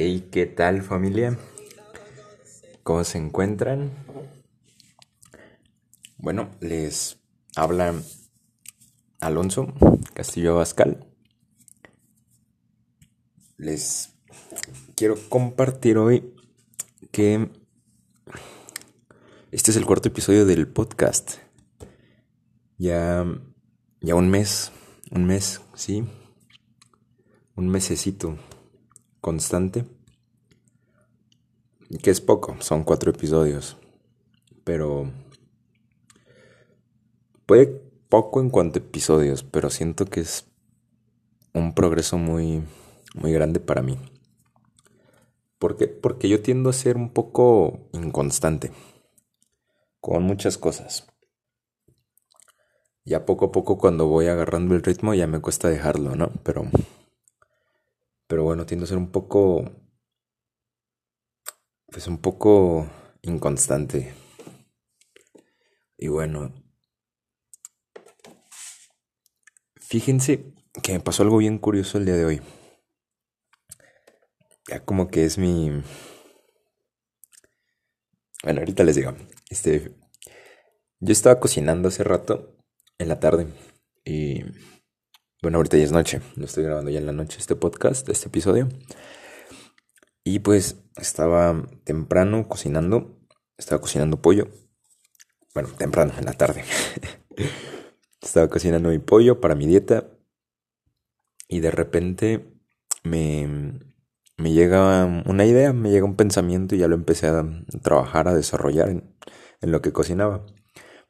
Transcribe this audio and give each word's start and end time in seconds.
Hey, 0.00 0.28
¿qué 0.30 0.46
tal 0.46 0.82
familia? 0.82 1.36
¿Cómo 2.84 3.02
se 3.02 3.18
encuentran? 3.18 3.90
Bueno, 6.18 6.50
les 6.60 7.18
habla 7.56 8.00
Alonso 9.18 9.74
Castillo 10.14 10.52
Abascal. 10.52 11.04
Les 13.56 14.14
quiero 14.94 15.16
compartir 15.28 15.98
hoy 15.98 16.32
que 17.10 17.50
este 19.50 19.72
es 19.72 19.76
el 19.76 19.84
cuarto 19.84 20.10
episodio 20.10 20.46
del 20.46 20.68
podcast. 20.68 21.38
Ya, 22.76 23.26
ya 24.00 24.14
un 24.14 24.30
mes, 24.30 24.70
un 25.10 25.24
mes, 25.24 25.60
sí, 25.74 26.04
un 27.56 27.68
mesecito 27.68 28.38
constante, 29.28 29.84
que 32.02 32.10
es 32.10 32.22
poco, 32.22 32.56
son 32.60 32.82
cuatro 32.82 33.10
episodios, 33.10 33.76
pero 34.64 35.12
puede 37.44 37.66
poco 38.08 38.40
en 38.40 38.48
cuanto 38.48 38.78
a 38.78 38.82
episodios, 38.82 39.42
pero 39.42 39.68
siento 39.68 40.06
que 40.06 40.20
es 40.20 40.46
un 41.52 41.74
progreso 41.74 42.16
muy, 42.16 42.62
muy 43.16 43.30
grande 43.30 43.60
para 43.60 43.82
mí. 43.82 43.98
¿Por 45.58 45.76
qué? 45.76 45.88
Porque 45.88 46.30
yo 46.30 46.40
tiendo 46.40 46.70
a 46.70 46.72
ser 46.72 46.96
un 46.96 47.12
poco 47.12 47.90
inconstante 47.92 48.72
con 50.00 50.22
muchas 50.22 50.56
cosas. 50.56 51.06
Ya 53.04 53.26
poco 53.26 53.44
a 53.44 53.52
poco 53.52 53.76
cuando 53.76 54.06
voy 54.06 54.28
agarrando 54.28 54.74
el 54.74 54.82
ritmo 54.82 55.12
ya 55.12 55.26
me 55.26 55.42
cuesta 55.42 55.68
dejarlo, 55.68 56.16
¿no? 56.16 56.30
Pero 56.44 56.62
pero 58.28 58.44
bueno, 58.44 58.66
tiendo 58.66 58.84
a 58.84 58.88
ser 58.88 58.98
un 58.98 59.10
poco 59.10 59.64
pues 61.90 62.06
un 62.06 62.18
poco 62.18 62.86
inconstante. 63.22 64.14
Y 65.96 66.08
bueno, 66.08 66.52
fíjense 69.80 70.54
que 70.82 70.92
me 70.92 71.00
pasó 71.00 71.22
algo 71.24 71.38
bien 71.38 71.58
curioso 71.58 71.98
el 71.98 72.04
día 72.04 72.14
de 72.14 72.24
hoy. 72.24 72.42
Ya 74.68 74.84
como 74.84 75.08
que 75.08 75.24
es 75.24 75.38
mi 75.38 75.82
Bueno, 78.44 78.60
ahorita 78.60 78.84
les 78.84 78.96
digo. 78.96 79.14
Este 79.50 79.96
yo 81.00 81.12
estaba 81.12 81.40
cocinando 81.40 81.88
hace 81.88 82.04
rato 82.04 82.56
en 82.98 83.08
la 83.08 83.20
tarde 83.20 83.46
y 84.04 84.42
bueno, 85.40 85.58
ahorita 85.58 85.76
ya 85.76 85.84
es 85.84 85.92
noche, 85.92 86.20
estoy 86.42 86.64
grabando 86.64 86.90
ya 86.90 86.98
en 86.98 87.06
la 87.06 87.12
noche 87.12 87.38
este 87.38 87.54
podcast, 87.54 88.08
este 88.08 88.26
episodio. 88.26 88.68
Y 90.24 90.40
pues 90.40 90.76
estaba 90.96 91.64
temprano 91.84 92.48
cocinando, 92.48 93.20
estaba 93.56 93.80
cocinando 93.80 94.20
pollo. 94.20 94.48
Bueno, 95.54 95.68
temprano, 95.78 96.12
en 96.18 96.24
la 96.24 96.32
tarde. 96.32 96.64
estaba 98.20 98.48
cocinando 98.48 98.88
mi 98.88 98.98
pollo 98.98 99.40
para 99.40 99.54
mi 99.54 99.66
dieta. 99.66 100.10
Y 101.46 101.60
de 101.60 101.70
repente 101.70 102.44
me, 103.04 103.78
me 104.36 104.52
llega 104.52 105.04
una 105.24 105.46
idea, 105.46 105.72
me 105.72 105.90
llega 105.90 106.04
un 106.04 106.16
pensamiento 106.16 106.74
y 106.74 106.78
ya 106.78 106.88
lo 106.88 106.96
empecé 106.96 107.28
a 107.28 107.46
trabajar, 107.82 108.26
a 108.26 108.34
desarrollar 108.34 108.88
en 108.88 109.72
lo 109.72 109.80
que 109.82 109.92
cocinaba. 109.92 110.44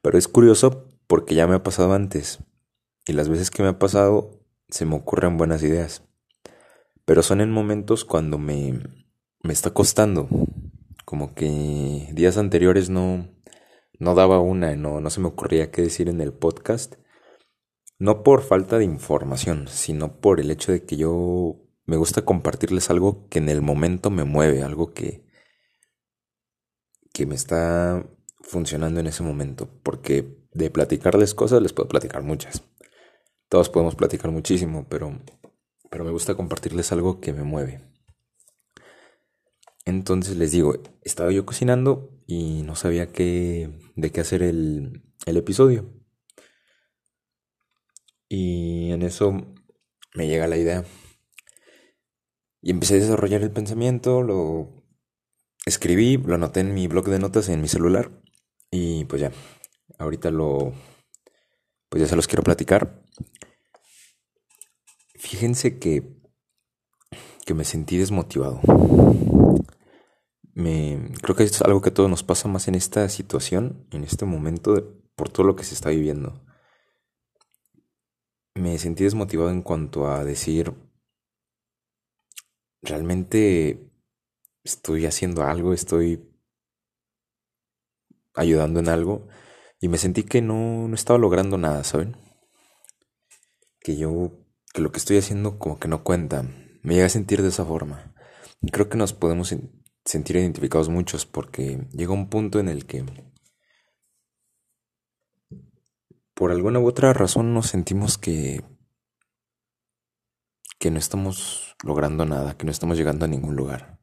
Pero 0.03 0.19
es 0.19 0.29
curioso 0.29 0.87
porque 1.07 1.35
ya 1.35 1.47
me 1.47 1.55
ha 1.55 1.63
pasado 1.63 1.95
antes. 1.95 2.41
Y 3.09 3.15
las 3.15 3.31
veces 3.31 3.51
que 3.51 3.63
me 3.63 3.71
ha 3.71 3.79
pasado 3.79 4.45
se 4.69 4.85
me 4.85 4.95
ocurren 4.95 5.39
buenas 5.39 5.63
ideas. 5.63 6.03
Pero 7.07 7.23
son 7.23 7.41
en 7.41 7.51
momentos 7.51 8.05
cuando 8.05 8.37
me, 8.37 8.81
me 9.43 9.53
está 9.55 9.73
costando. 9.73 10.29
Como 11.07 11.35
que 11.35 12.11
días 12.13 12.37
anteriores 12.37 12.91
no, 12.91 13.27
no 13.99 14.15
daba 14.15 14.41
una, 14.41 14.77
no, 14.77 15.01
no 15.01 15.09
se 15.09 15.21
me 15.21 15.29
ocurría 15.29 15.71
qué 15.71 15.81
decir 15.81 16.11
en 16.11 16.21
el 16.21 16.35
podcast. 16.35 16.97
No 17.99 18.23
por 18.23 18.43
falta 18.43 18.77
de 18.77 18.85
información, 18.85 19.69
sino 19.69 20.21
por 20.21 20.39
el 20.39 20.51
hecho 20.51 20.71
de 20.73 20.85
que 20.85 20.99
yo 20.99 21.57
me 21.87 21.97
gusta 21.97 22.27
compartirles 22.27 22.91
algo 22.91 23.27
que 23.31 23.39
en 23.39 23.49
el 23.49 23.63
momento 23.63 24.11
me 24.11 24.25
mueve, 24.25 24.63
algo 24.63 24.93
que, 24.93 25.25
que 27.15 27.25
me 27.25 27.37
está 27.37 28.07
funcionando 28.43 29.01
en 29.01 29.07
ese 29.07 29.23
momento. 29.23 29.67
Porque 29.83 30.47
de 30.53 30.69
platicarles 30.69 31.33
cosas 31.33 31.63
les 31.63 31.73
puedo 31.73 31.89
platicar 31.89 32.23
muchas. 32.23 32.63
Todos 33.49 33.71
podemos 33.71 33.95
platicar 33.95 34.31
muchísimo, 34.31 34.87
pero, 34.89 35.19
pero 35.91 36.05
me 36.05 36.11
gusta 36.11 36.35
compartirles 36.35 36.93
algo 36.93 37.21
que 37.21 37.33
me 37.33 37.45
mueve. 37.45 37.81
Entonces 39.85 40.37
les 40.37 40.53
digo, 40.53 40.75
estaba 41.03 41.33
yo 41.33 41.47
cocinando 41.47 42.11
y 42.27 42.63
no 42.63 42.77
sabía 42.77 43.11
qué, 43.11 43.71
de 43.97 44.13
qué 44.13 44.21
hacer 44.21 44.43
el, 44.43 45.03
el 45.25 45.37
episodio. 45.39 45.91
Y 48.29 48.93
en 48.93 49.03
eso 49.03 49.33
me 50.15 50.27
llega 50.27 50.47
la 50.47 50.59
idea. 50.59 50.85
Y 52.61 52.71
empecé 52.71 52.95
a 52.95 52.99
desarrollar 52.99 53.43
el 53.43 53.51
pensamiento, 53.51 54.23
lo 54.23 54.85
escribí, 55.65 56.19
lo 56.19 56.35
anoté 56.35 56.61
en 56.61 56.75
mi 56.75 56.87
blog 56.87 57.09
de 57.09 57.19
notas 57.19 57.49
en 57.49 57.63
mi 57.63 57.69
celular. 57.69 58.11
Y 58.71 59.07
pues 59.07 59.23
ya, 59.23 59.33
ahorita 59.99 60.31
lo, 60.31 60.75
pues 61.89 62.03
ya 62.03 62.09
se 62.09 62.17
los 62.17 62.27
quiero 62.27 62.43
platicar. 62.43 63.03
Fíjense 65.19 65.81
que, 65.81 66.17
que 67.45 67.53
me 67.53 67.65
sentí 67.65 67.99
desmotivado. 67.99 68.61
Me, 70.55 71.13
creo 71.21 71.35
que 71.35 71.43
es 71.43 71.61
algo 71.63 71.81
que 71.81 71.89
a 71.89 71.95
todos 71.95 72.09
nos 72.09 72.23
pasa 72.23 72.47
más 72.47 72.69
en 72.69 72.77
esta 72.77 73.09
situación, 73.09 73.87
en 73.91 74.05
este 74.05 74.27
momento, 74.27 74.97
por 75.17 75.29
todo 75.29 75.45
lo 75.45 75.57
que 75.57 75.65
se 75.65 75.75
está 75.75 75.91
viviendo. 75.91 76.45
Me 78.55 78.79
sentí 78.79 79.03
desmotivado 79.03 79.51
en 79.51 79.63
cuanto 79.63 80.09
a 80.09 80.25
decir, 80.25 80.73
realmente 82.81 83.91
estoy 84.63 85.05
haciendo 85.07 85.43
algo, 85.43 85.73
estoy 85.73 86.31
ayudando 88.35 88.79
en 88.79 88.89
algo, 88.89 89.27
y 89.81 89.89
me 89.89 89.99
sentí 89.99 90.23
que 90.23 90.43
no, 90.43 90.87
no 90.87 90.95
estaba 90.95 91.19
logrando 91.19 91.59
nada, 91.59 91.83
¿saben? 91.83 92.17
Que 93.81 93.97
yo 93.97 94.48
que 94.73 94.81
lo 94.81 94.93
que 94.93 94.99
estoy 94.99 95.19
haciendo 95.19 95.59
como 95.59 95.79
que 95.79 95.89
no 95.89 96.05
cuenta. 96.05 96.43
Me 96.83 96.95
llega 96.95 97.07
a 97.07 97.11
sentir 97.11 97.43
de 97.43 97.49
esa 97.49 97.65
forma. 97.65 98.15
Creo 98.73 98.89
que 98.89 98.97
nos 98.97 99.13
podemos 99.13 99.55
sentir 100.05 100.37
identificados 100.37 100.89
muchos 100.89 101.27
porque 101.27 101.87
llega 101.93 102.13
un 102.13 102.29
punto 102.29 102.59
en 102.61 102.69
el 102.69 102.87
que 102.87 103.05
por 106.35 106.51
alguna 106.51 106.79
u 106.79 106.87
otra 106.87 107.13
razón 107.13 107.53
nos 107.53 107.67
sentimos 107.67 108.17
que 108.17 108.63
que 110.79 110.91
no 110.93 110.99
estamos 110.99 111.77
logrando 111.85 112.25
nada, 112.25 112.57
que 112.57 112.65
no 112.65 112.71
estamos 112.71 112.97
llegando 112.97 113.25
a 113.25 113.29
ningún 113.29 113.57
lugar. 113.57 113.99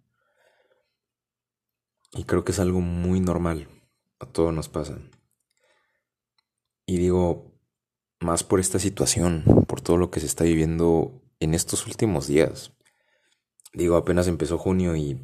Y 2.12 2.26
creo 2.26 2.44
que 2.44 2.52
es 2.52 2.60
algo 2.60 2.82
muy 2.82 3.20
normal, 3.20 3.70
a 4.20 4.26
todos 4.26 4.54
nos 4.54 4.70
pasa. 4.70 5.00
Y 6.86 6.98
digo, 6.98 7.55
más 8.26 8.44
por 8.44 8.60
esta 8.60 8.80
situación, 8.80 9.44
por 9.68 9.80
todo 9.80 9.98
lo 9.98 10.12
que 10.12 10.20
se 10.20 10.26
está 10.26 10.44
viviendo 10.44 11.22
en 11.40 11.54
estos 11.54 11.86
últimos 11.86 12.28
días. 12.28 12.74
Digo, 13.74 13.96
apenas 13.96 14.28
empezó 14.28 14.58
junio 14.58 14.96
y 14.96 15.20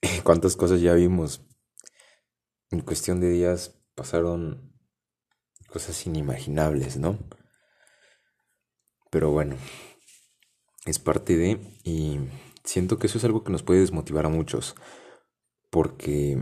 cuántas 0.24 0.56
cosas 0.56 0.80
ya 0.80 0.94
vimos. 0.94 1.42
En 2.70 2.80
cuestión 2.80 3.20
de 3.20 3.30
días 3.30 3.74
pasaron 3.94 4.72
cosas 5.66 6.06
inimaginables, 6.06 6.98
¿no? 6.98 7.18
Pero 9.10 9.30
bueno, 9.30 9.56
es 10.86 10.98
parte 11.00 11.36
de... 11.36 11.58
Y 11.82 12.20
siento 12.62 12.98
que 12.98 13.08
eso 13.08 13.18
es 13.18 13.24
algo 13.24 13.42
que 13.42 13.50
nos 13.50 13.64
puede 13.64 13.80
desmotivar 13.80 14.24
a 14.24 14.28
muchos. 14.28 14.76
Porque 15.70 16.40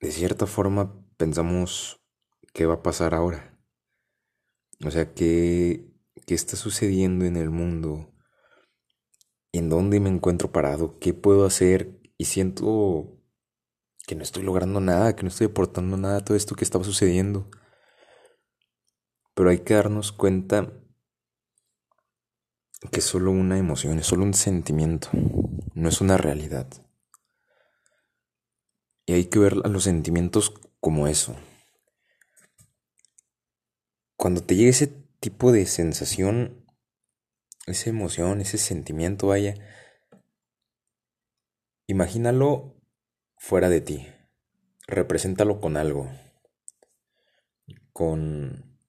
de 0.00 0.10
cierta 0.10 0.46
forma 0.46 1.04
pensamos 1.16 2.00
qué 2.52 2.66
va 2.66 2.74
a 2.74 2.82
pasar 2.82 3.14
ahora. 3.14 3.57
O 4.84 4.90
sea, 4.90 5.12
¿qué, 5.12 5.90
qué 6.26 6.34
está 6.34 6.56
sucediendo 6.56 7.24
en 7.24 7.36
el 7.36 7.50
mundo? 7.50 8.14
¿En 9.52 9.68
dónde 9.68 9.98
me 10.00 10.08
encuentro 10.08 10.52
parado? 10.52 10.98
¿Qué 10.98 11.14
puedo 11.14 11.46
hacer? 11.46 12.00
Y 12.16 12.26
siento 12.26 13.18
que 14.06 14.14
no 14.14 14.22
estoy 14.22 14.42
logrando 14.42 14.80
nada, 14.80 15.16
que 15.16 15.22
no 15.22 15.28
estoy 15.28 15.48
aportando 15.48 15.96
nada 15.96 16.18
a 16.18 16.24
todo 16.24 16.36
esto 16.36 16.54
que 16.54 16.64
estaba 16.64 16.84
sucediendo. 16.84 17.50
Pero 19.34 19.50
hay 19.50 19.58
que 19.58 19.74
darnos 19.74 20.12
cuenta 20.12 20.72
que 22.92 23.00
es 23.00 23.04
solo 23.04 23.30
una 23.30 23.58
emoción, 23.58 23.98
es 23.98 24.06
solo 24.06 24.24
un 24.24 24.34
sentimiento, 24.34 25.08
no 25.74 25.88
es 25.88 26.00
una 26.00 26.16
realidad. 26.16 26.68
Y 29.06 29.14
hay 29.14 29.24
que 29.26 29.38
ver 29.38 29.56
a 29.64 29.68
los 29.68 29.84
sentimientos 29.84 30.54
como 30.80 31.08
eso, 31.08 31.34
cuando 34.18 34.42
te 34.42 34.56
llegue 34.56 34.70
ese 34.70 34.88
tipo 35.20 35.52
de 35.52 35.64
sensación, 35.64 36.66
esa 37.66 37.88
emoción, 37.88 38.40
ese 38.40 38.58
sentimiento, 38.58 39.28
vaya, 39.28 39.54
imagínalo 41.86 42.74
fuera 43.36 43.68
de 43.68 43.80
ti. 43.80 44.08
Represéntalo 44.88 45.60
con 45.60 45.76
algo. 45.76 46.10
Con, 47.92 48.80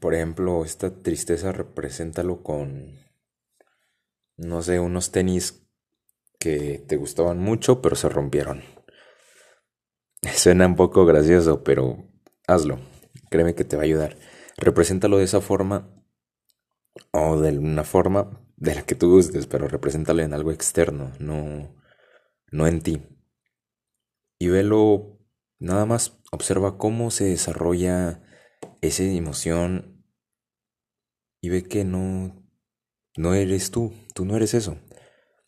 por 0.00 0.14
ejemplo, 0.14 0.64
esta 0.64 1.00
tristeza, 1.00 1.52
represéntalo 1.52 2.42
con, 2.42 2.98
no 4.36 4.62
sé, 4.62 4.80
unos 4.80 5.12
tenis 5.12 5.64
que 6.40 6.84
te 6.88 6.96
gustaban 6.96 7.38
mucho, 7.38 7.80
pero 7.80 7.94
se 7.94 8.08
rompieron. 8.08 8.64
Suena 10.34 10.66
un 10.66 10.74
poco 10.74 11.06
gracioso, 11.06 11.62
pero 11.62 12.08
hazlo. 12.48 12.80
Créeme 13.30 13.54
que 13.54 13.64
te 13.64 13.76
va 13.76 13.82
a 13.82 13.84
ayudar. 13.84 14.16
Represéntalo 14.58 15.18
de 15.18 15.24
esa 15.24 15.40
forma 15.40 16.02
o 17.12 17.40
de 17.40 17.58
una 17.58 17.84
forma 17.84 18.42
de 18.56 18.74
la 18.74 18.82
que 18.82 18.94
tú 18.94 19.10
gustes, 19.10 19.46
pero 19.46 19.68
represéntalo 19.68 20.22
en 20.22 20.32
algo 20.32 20.50
externo, 20.50 21.12
no, 21.18 21.74
no 22.50 22.66
en 22.66 22.80
ti. 22.80 23.02
Y 24.38 24.48
velo, 24.48 25.18
nada 25.58 25.86
más 25.86 26.18
observa 26.32 26.78
cómo 26.78 27.10
se 27.10 27.24
desarrolla 27.24 28.22
esa 28.80 29.02
emoción 29.02 30.04
y 31.40 31.48
ve 31.48 31.64
que 31.64 31.84
no, 31.84 32.46
no 33.16 33.34
eres 33.34 33.70
tú, 33.70 33.92
tú 34.14 34.24
no 34.24 34.36
eres 34.36 34.54
eso. 34.54 34.78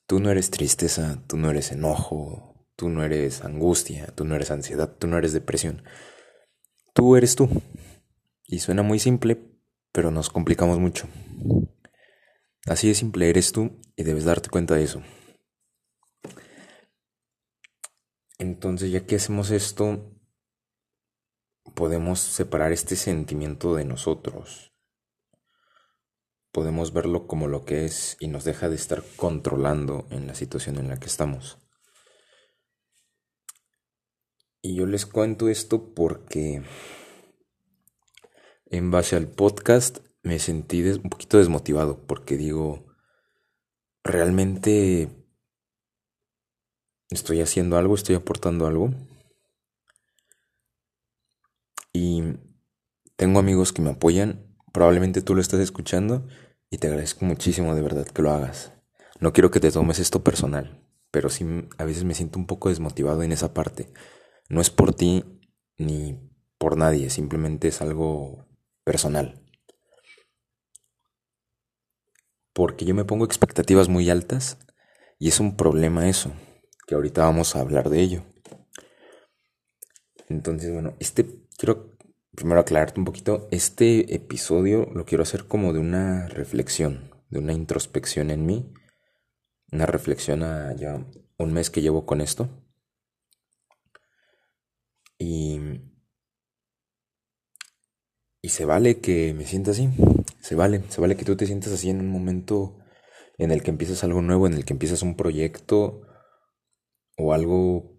Tú 0.06 0.20
no 0.20 0.30
eres 0.30 0.50
tristeza, 0.50 1.22
tú 1.26 1.36
no 1.36 1.50
eres 1.50 1.70
enojo, 1.70 2.66
tú 2.76 2.88
no 2.88 3.04
eres 3.04 3.44
angustia, 3.44 4.06
tú 4.14 4.24
no 4.24 4.36
eres 4.36 4.50
ansiedad, 4.50 4.96
tú 4.98 5.06
no 5.06 5.18
eres 5.18 5.34
depresión. 5.34 5.82
Tú 6.94 7.16
eres 7.16 7.36
tú. 7.36 7.48
Y 8.50 8.60
suena 8.60 8.82
muy 8.82 8.98
simple, 8.98 9.38
pero 9.92 10.10
nos 10.10 10.30
complicamos 10.30 10.78
mucho. 10.78 11.06
Así 12.64 12.88
de 12.88 12.94
simple 12.94 13.28
eres 13.28 13.52
tú 13.52 13.78
y 13.94 14.04
debes 14.04 14.24
darte 14.24 14.48
cuenta 14.48 14.74
de 14.74 14.84
eso. 14.84 15.02
Entonces, 18.38 18.90
ya 18.90 19.04
que 19.04 19.16
hacemos 19.16 19.50
esto, 19.50 20.18
podemos 21.74 22.20
separar 22.20 22.72
este 22.72 22.96
sentimiento 22.96 23.74
de 23.74 23.84
nosotros. 23.84 24.72
Podemos 26.50 26.94
verlo 26.94 27.26
como 27.26 27.48
lo 27.48 27.66
que 27.66 27.84
es 27.84 28.16
y 28.18 28.28
nos 28.28 28.44
deja 28.44 28.70
de 28.70 28.76
estar 28.76 29.04
controlando 29.16 30.06
en 30.10 30.26
la 30.26 30.34
situación 30.34 30.78
en 30.78 30.88
la 30.88 30.98
que 30.98 31.06
estamos. 31.06 31.58
Y 34.62 34.74
yo 34.74 34.86
les 34.86 35.04
cuento 35.04 35.50
esto 35.50 35.92
porque 35.92 36.62
en 38.70 38.90
base 38.90 39.16
al 39.16 39.28
podcast 39.28 39.98
me 40.22 40.38
sentí 40.38 40.82
un 40.82 41.10
poquito 41.10 41.38
desmotivado 41.38 42.06
porque 42.06 42.36
digo, 42.36 42.86
realmente 44.04 45.08
estoy 47.10 47.40
haciendo 47.40 47.76
algo, 47.76 47.94
estoy 47.94 48.16
aportando 48.16 48.66
algo. 48.66 48.90
Y 51.92 52.22
tengo 53.16 53.38
amigos 53.38 53.72
que 53.72 53.82
me 53.82 53.90
apoyan, 53.90 54.54
probablemente 54.72 55.22
tú 55.22 55.34
lo 55.34 55.40
estás 55.40 55.60
escuchando 55.60 56.26
y 56.70 56.78
te 56.78 56.88
agradezco 56.88 57.24
muchísimo 57.24 57.74
de 57.74 57.82
verdad 57.82 58.06
que 58.06 58.22
lo 58.22 58.30
hagas. 58.30 58.72
No 59.20 59.32
quiero 59.32 59.50
que 59.50 59.60
te 59.60 59.72
tomes 59.72 59.98
esto 59.98 60.22
personal, 60.22 60.84
pero 61.10 61.28
sí 61.28 61.44
a 61.78 61.84
veces 61.84 62.04
me 62.04 62.14
siento 62.14 62.38
un 62.38 62.46
poco 62.46 62.68
desmotivado 62.68 63.22
en 63.22 63.32
esa 63.32 63.54
parte. 63.54 63.92
No 64.48 64.60
es 64.60 64.70
por 64.70 64.94
ti 64.94 65.24
ni 65.78 66.20
por 66.58 66.76
nadie, 66.76 67.10
simplemente 67.10 67.68
es 67.68 67.80
algo 67.80 68.47
personal. 68.88 69.38
Porque 72.54 72.86
yo 72.86 72.94
me 72.94 73.04
pongo 73.04 73.26
expectativas 73.26 73.90
muy 73.90 74.08
altas 74.08 74.56
y 75.18 75.28
es 75.28 75.40
un 75.40 75.58
problema 75.58 76.08
eso 76.08 76.32
que 76.86 76.94
ahorita 76.94 77.20
vamos 77.20 77.54
a 77.54 77.60
hablar 77.60 77.90
de 77.90 78.00
ello. 78.00 78.24
Entonces, 80.30 80.72
bueno, 80.72 80.96
este 81.00 81.26
quiero 81.58 81.98
primero 82.34 82.60
aclararte 82.60 82.98
un 82.98 83.04
poquito, 83.04 83.46
este 83.50 84.14
episodio 84.14 84.86
lo 84.94 85.04
quiero 85.04 85.22
hacer 85.22 85.46
como 85.46 85.74
de 85.74 85.80
una 85.80 86.26
reflexión, 86.28 87.10
de 87.28 87.40
una 87.40 87.52
introspección 87.52 88.30
en 88.30 88.46
mí, 88.46 88.72
una 89.70 89.84
reflexión 89.84 90.42
a 90.42 90.74
ya 90.74 91.04
un 91.36 91.52
mes 91.52 91.68
que 91.68 91.82
llevo 91.82 92.06
con 92.06 92.22
esto. 92.22 92.48
Y 95.18 95.60
y 98.42 98.50
se 98.50 98.64
vale 98.64 99.00
que 99.00 99.34
me 99.34 99.44
sienta 99.44 99.72
así, 99.72 99.88
se 100.40 100.54
vale, 100.54 100.82
se 100.88 101.00
vale 101.00 101.16
que 101.16 101.24
tú 101.24 101.36
te 101.36 101.46
sientas 101.46 101.72
así 101.72 101.90
en 101.90 102.00
un 102.00 102.08
momento 102.08 102.78
en 103.38 103.50
el 103.50 103.62
que 103.62 103.70
empiezas 103.70 104.04
algo 104.04 104.22
nuevo, 104.22 104.46
en 104.46 104.54
el 104.54 104.64
que 104.64 104.72
empiezas 104.72 105.02
un 105.02 105.16
proyecto 105.16 106.02
o 107.16 107.32
algo 107.32 107.98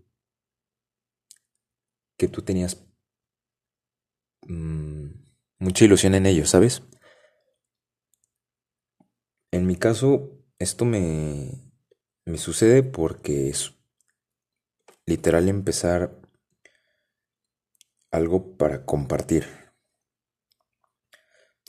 que 2.17 2.27
tú 2.27 2.41
tenías 2.41 2.85
mm, 4.47 5.07
mucha 5.59 5.85
ilusión 5.85 6.15
en 6.15 6.25
ello, 6.25 6.45
¿sabes? 6.45 6.83
En 9.51 9.65
mi 9.65 9.75
caso, 9.75 10.37
esto 10.59 10.85
me, 10.85 11.71
me 12.25 12.37
sucede 12.37 12.83
porque 12.83 13.49
es 13.49 13.73
literal 15.05 15.49
empezar 15.49 16.19
algo 18.11 18.57
para 18.57 18.85
compartir, 18.85 19.45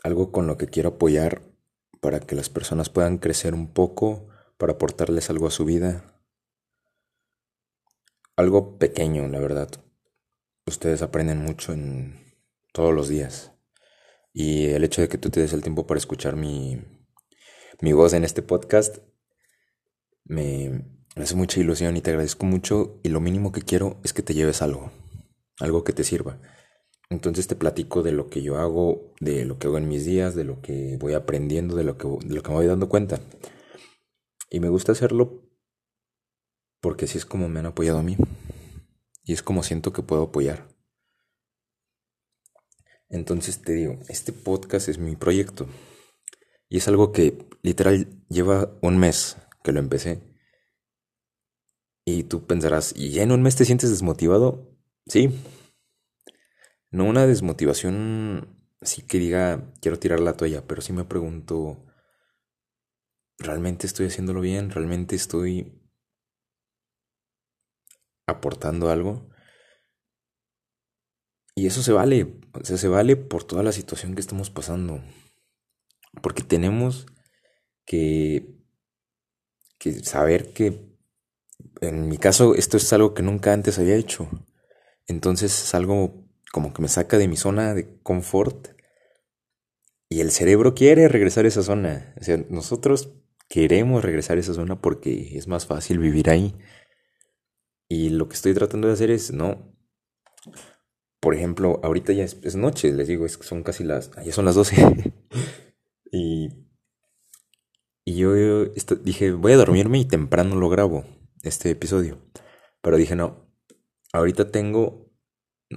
algo 0.03 0.33
con 0.33 0.47
lo 0.47 0.57
que 0.57 0.67
quiero 0.67 0.91
apoyar 0.91 1.43
para 2.01 2.21
que 2.21 2.35
las 2.35 2.49
personas 2.49 2.89
puedan 2.89 3.19
crecer 3.19 3.55
un 3.55 3.73
poco, 3.73 4.29
para 4.57 4.75
aportarles 4.75 5.31
algo 5.31 5.47
a 5.47 5.51
su 5.51 5.65
vida, 5.65 6.21
algo 8.37 8.79
pequeño, 8.79 9.29
la 9.29 9.39
verdad. 9.39 9.69
Ustedes 10.67 11.03
aprenden 11.03 11.43
mucho 11.43 11.73
en 11.73 12.35
todos 12.73 12.95
los 12.95 13.09
días. 13.09 13.53
Y 14.33 14.67
el 14.67 14.85
hecho 14.85 15.03
de 15.03 15.09
que 15.09 15.19
tú 15.19 15.31
te 15.31 15.41
des 15.41 15.53
el 15.53 15.63
tiempo 15.63 15.87
para 15.87 15.99
escuchar 15.99 16.37
mi, 16.37 16.81
mi 17.81 17.93
voz 17.93 18.13
en 18.13 18.25
este 18.25 18.43
podcast 18.43 18.99
me 20.25 20.85
hace 21.17 21.35
mucha 21.35 21.61
ilusión 21.61 21.97
y 21.97 22.01
te 22.01 22.11
agradezco 22.11 22.47
mucho. 22.47 23.01
Y 23.03 23.09
lo 23.09 23.21
mínimo 23.21 23.53
que 23.53 23.63
quiero 23.63 24.01
es 24.05 24.13
que 24.13 24.23
te 24.23 24.35
lleves 24.35 24.63
algo, 24.63 24.91
algo 25.59 25.85
que 25.85 25.93
te 25.93 26.05
sirva. 26.05 26.41
Entonces 27.11 27.49
te 27.49 27.57
platico 27.57 28.03
de 28.03 28.13
lo 28.13 28.29
que 28.29 28.41
yo 28.41 28.57
hago, 28.57 29.13
de 29.21 29.45
lo 29.45 29.59
que 29.59 29.67
hago 29.67 29.79
en 29.79 29.89
mis 29.89 30.05
días, 30.05 30.37
de 30.37 30.45
lo 30.45 30.63
que 30.63 30.97
voy 30.99 31.15
aprendiendo, 31.15 31.75
de 31.75 31.85
lo 31.85 31.99
que, 31.99 32.09
de 32.09 32.35
lo 32.35 32.43
que 32.43 32.51
me 32.51 32.57
voy 32.57 32.67
dando 32.67 32.89
cuenta. 32.89 33.21
Y 34.49 34.61
me 34.61 34.69
gusta 34.69 34.93
hacerlo 34.93 35.51
porque 36.81 37.05
así 37.05 37.19
es 37.19 37.27
como 37.27 37.49
me 37.49 37.61
han 37.61 37.67
apoyado 37.67 37.99
a 37.99 38.03
mí. 38.03 38.17
Y 39.25 39.33
es 39.33 39.43
como 39.43 39.63
siento 39.63 39.93
que 39.93 40.03
puedo 40.03 40.23
apoyar. 40.23 40.69
Entonces 43.09 43.61
te 43.61 43.73
digo, 43.73 43.99
este 44.09 44.33
podcast 44.33 44.89
es 44.89 44.99
mi 44.99 45.17
proyecto. 45.17 45.67
Y 46.69 46.79
es 46.79 46.89
algo 46.89 47.11
que 47.11 47.49
literal 47.63 48.25
lleva 48.29 48.79
un 48.83 48.99
mes 48.99 49.37
que 49.65 49.73
lo 49.73 49.81
empecé. 49.81 50.23
Y 52.05 52.25
tú 52.25 52.47
pensarás, 52.47 52.95
¿y 52.97 53.11
ya 53.11 53.25
en 53.25 53.33
un 53.33 53.43
mes 53.43 53.57
te 53.57 53.65
sientes 53.65 53.91
desmotivado? 53.91 54.79
Sí. 55.07 55.31
No 56.91 57.05
una 57.05 57.27
desmotivación 57.27 58.57
así 58.81 59.03
que 59.03 59.19
diga, 59.19 59.73
quiero 59.81 59.99
tirar 59.99 60.21
la 60.21 60.37
toalla, 60.37 60.67
pero 60.67 60.83
sí 60.83 60.93
me 60.93 61.05
pregunto, 61.05 61.85
¿realmente 63.39 63.87
estoy 63.87 64.07
haciéndolo 64.07 64.41
bien? 64.41 64.71
¿Realmente 64.71 65.17
estoy 65.17 65.81
aportando 68.27 68.91
algo. 68.91 69.29
Y 71.55 71.67
eso 71.67 71.83
se 71.83 71.93
vale, 71.93 72.41
o 72.55 72.65
sea, 72.65 72.79
se 72.79 72.89
vale 72.89 73.17
por 73.17 73.45
toda 73.45 73.63
la 73.63 73.73
situación 73.73 74.15
que 74.15 74.21
estamos 74.21 74.51
pasando. 74.51 75.03
Porque 76.23 76.43
tenemos 76.43 77.07
que, 77.85 78.57
que 79.79 79.93
saber 80.05 80.53
que, 80.53 80.97
en 81.81 82.09
mi 82.09 82.19
caso, 82.19 82.55
esto 82.55 82.77
es 82.77 82.93
algo 82.93 83.15
que 83.15 83.23
nunca 83.23 83.53
antes 83.53 83.79
había 83.79 83.97
hecho. 83.97 84.29
Entonces 85.07 85.63
es 85.63 85.75
algo 85.75 86.20
como 86.53 86.73
que 86.73 86.83
me 86.83 86.89
saca 86.89 87.19
de 87.19 87.29
mi 87.29 87.37
zona 87.37 87.75
de 87.75 88.01
confort. 88.03 88.69
Y 90.09 90.21
el 90.21 90.33
cerebro 90.33 90.75
quiere 90.75 91.09
regresar 91.09 91.45
a 91.45 91.49
esa 91.49 91.63
zona. 91.63 92.15
O 92.21 92.25
sea, 92.25 92.37
nosotros 92.49 93.15
queremos 93.49 94.05
regresar 94.05 94.37
a 94.37 94.41
esa 94.41 94.55
zona 94.55 94.81
porque 94.81 95.37
es 95.37 95.47
más 95.47 95.67
fácil 95.67 95.99
vivir 95.99 96.31
ahí. 96.31 96.57
Y 97.89 98.11
lo 98.11 98.29
que 98.29 98.35
estoy 98.35 98.55
tratando 98.55 98.89
de 98.89 98.95
hacer 98.95 99.11
es, 99.11 99.33
no. 99.33 99.77
Por 101.21 101.35
ejemplo, 101.35 101.81
ahorita 101.83 102.13
ya 102.13 102.25
es, 102.25 102.57
noche, 102.57 102.93
les 102.93 103.09
digo, 103.09 103.27
es, 103.27 103.35
son 103.43 103.63
casi 103.63 103.85
las. 103.85 104.11
Ya 104.25 104.33
son 104.33 104.45
las 104.45 104.55
12. 104.55 105.15
y. 106.13 106.49
Y 108.05 108.17
yo 108.17 108.35
dije, 109.03 109.33
voy 109.33 109.53
a 109.53 109.57
dormirme 109.57 109.99
y 109.99 110.05
temprano 110.05 110.57
lo 110.57 110.69
grabo, 110.69 111.05
este 111.43 111.71
episodio. 111.71 112.19
Pero 112.81 112.97
dije, 112.97 113.15
no. 113.15 113.53
Ahorita 114.13 114.51
tengo. 114.51 115.10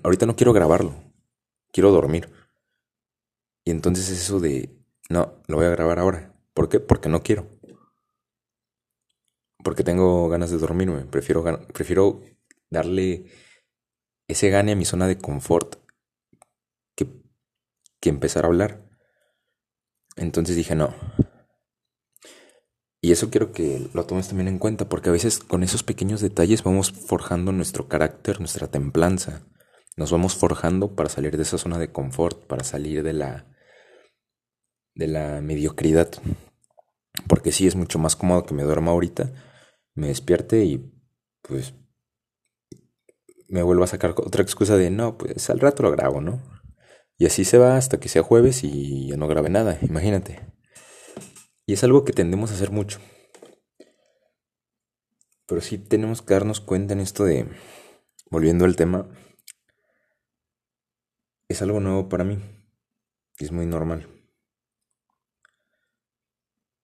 Ahorita 0.02 0.26
no 0.26 0.36
quiero 0.36 0.54
grabarlo. 0.54 0.96
Quiero 1.72 1.92
dormir. 1.92 2.30
Y 3.66 3.72
entonces 3.72 4.10
es 4.10 4.22
eso 4.22 4.40
de, 4.40 4.76
no, 5.10 5.42
lo 5.48 5.58
voy 5.58 5.66
a 5.66 5.70
grabar 5.70 6.00
ahora. 6.00 6.34
¿Por 6.54 6.70
qué? 6.70 6.80
Porque 6.80 7.10
no 7.10 7.22
quiero. 7.22 7.48
Porque 9.64 9.84
tengo 9.84 10.28
ganas 10.30 10.52
de 10.52 10.58
dormirme. 10.58 11.06
Prefiero, 11.06 11.44
prefiero 11.74 12.22
darle 12.70 13.26
ese 14.28 14.50
gane 14.50 14.74
a 14.74 14.76
mi 14.76 14.86
zona 14.86 15.08
de 15.08 15.18
confort 15.18 15.76
que, 16.96 17.08
que 18.02 18.10
empezar 18.10 18.44
a 18.44 18.48
hablar. 18.48 18.90
Entonces 20.16 20.56
dije, 20.56 20.76
no. 20.76 20.94
Y 23.02 23.12
eso 23.12 23.30
quiero 23.30 23.52
que 23.52 23.90
lo 23.94 24.06
tomes 24.06 24.30
también 24.30 24.48
en 24.48 24.60
cuenta, 24.60 24.88
porque 24.88 25.10
a 25.10 25.12
veces 25.12 25.40
con 25.40 25.62
esos 25.62 25.84
pequeños 25.84 26.22
detalles 26.22 26.64
vamos 26.64 26.92
forjando 26.92 27.52
nuestro 27.52 27.90
carácter, 27.90 28.40
nuestra 28.40 28.68
templanza. 28.68 29.46
Nos 29.96 30.12
vamos 30.12 30.36
forjando 30.36 30.96
para 30.96 31.10
salir 31.10 31.38
de 31.38 31.44
esa 31.44 31.58
zona 31.58 31.78
de 31.78 31.92
confort, 31.92 32.46
para 32.48 32.64
salir 32.64 33.04
de 33.04 33.14
la 33.14 33.54
de 34.96 35.08
la 35.08 35.42
mediocridad. 35.42 36.10
Porque 37.28 37.52
sí 37.52 37.68
es 37.68 37.76
mucho 37.76 38.00
más 38.00 38.16
cómodo 38.16 38.46
que 38.46 38.54
me 38.54 38.64
duerma 38.64 38.92
ahorita, 38.92 39.32
me 39.94 40.08
despierte 40.08 40.66
y 40.66 40.92
pues 41.42 41.74
me 43.48 43.62
vuelvo 43.62 43.84
a 43.84 43.88
sacar 43.88 44.16
otra 44.18 44.42
excusa 44.42 44.78
de 44.78 44.90
no, 44.90 45.18
pues 45.18 45.50
al 45.50 45.60
rato 45.60 45.84
lo 45.84 45.92
grabo, 45.92 46.22
¿no? 46.22 46.42
Y 47.18 47.28
así 47.28 47.46
se 47.46 47.60
va 47.60 47.78
hasta 47.78 48.00
que 48.00 48.10
sea 48.10 48.24
jueves 48.24 48.64
y 48.64 49.10
ya 49.10 49.18
no 49.18 49.28
grabe 49.28 49.50
nada, 49.50 49.78
imagínate. 49.82 50.40
Y 51.66 51.74
es 51.74 51.84
algo 51.84 52.04
que 52.04 52.14
tendemos 52.14 52.52
a 52.52 52.56
hacer 52.56 52.72
mucho. 52.72 53.00
Pero 55.46 55.62
sí 55.62 55.78
tenemos 55.78 56.22
que 56.22 56.34
darnos 56.34 56.62
cuenta 56.62 56.94
en 56.94 57.00
esto 57.00 57.26
de, 57.26 57.48
volviendo 58.32 58.66
al 58.66 58.76
tema, 58.76 59.08
es 61.54 61.62
algo 61.62 61.80
nuevo 61.80 62.10
para 62.10 62.24
mí. 62.24 62.38
Es 63.40 63.52
muy 63.52 63.66
normal. 63.66 64.08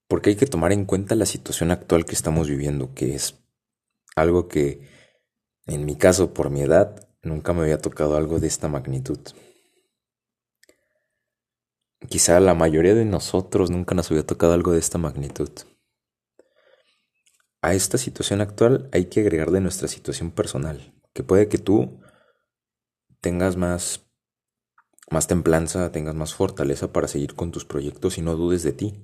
Porque 0.07 0.31
hay 0.31 0.35
que 0.35 0.47
tomar 0.47 0.71
en 0.71 0.85
cuenta 0.85 1.15
la 1.15 1.25
situación 1.25 1.71
actual 1.71 2.05
que 2.05 2.15
estamos 2.15 2.47
viviendo, 2.47 2.93
que 2.95 3.13
es 3.13 3.35
algo 4.15 4.47
que, 4.47 4.87
en 5.65 5.85
mi 5.85 5.95
caso, 5.95 6.33
por 6.33 6.49
mi 6.49 6.61
edad, 6.61 7.07
nunca 7.21 7.53
me 7.53 7.61
había 7.61 7.77
tocado 7.77 8.17
algo 8.17 8.39
de 8.39 8.47
esta 8.47 8.67
magnitud. 8.67 9.19
Quizá 12.07 12.39
la 12.39 12.55
mayoría 12.55 12.95
de 12.95 13.05
nosotros 13.05 13.69
nunca 13.69 13.93
nos 13.93 14.09
había 14.09 14.25
tocado 14.25 14.53
algo 14.53 14.71
de 14.71 14.79
esta 14.79 14.97
magnitud. 14.97 15.51
A 17.61 17.73
esta 17.73 17.97
situación 17.97 18.41
actual 18.41 18.89
hay 18.93 19.05
que 19.05 19.19
agregarle 19.19 19.59
nuestra 19.59 19.87
situación 19.87 20.31
personal, 20.31 20.93
que 21.13 21.23
puede 21.23 21.49
que 21.49 21.57
tú 21.57 21.99
tengas 23.19 23.57
más 23.57 24.08
más 25.11 25.27
templanza, 25.27 25.91
tengas 25.91 26.15
más 26.15 26.33
fortaleza 26.33 26.93
para 26.93 27.07
seguir 27.07 27.35
con 27.35 27.51
tus 27.51 27.65
proyectos 27.65 28.17
y 28.17 28.21
no 28.21 28.35
dudes 28.35 28.63
de 28.63 28.73
ti. 28.73 29.03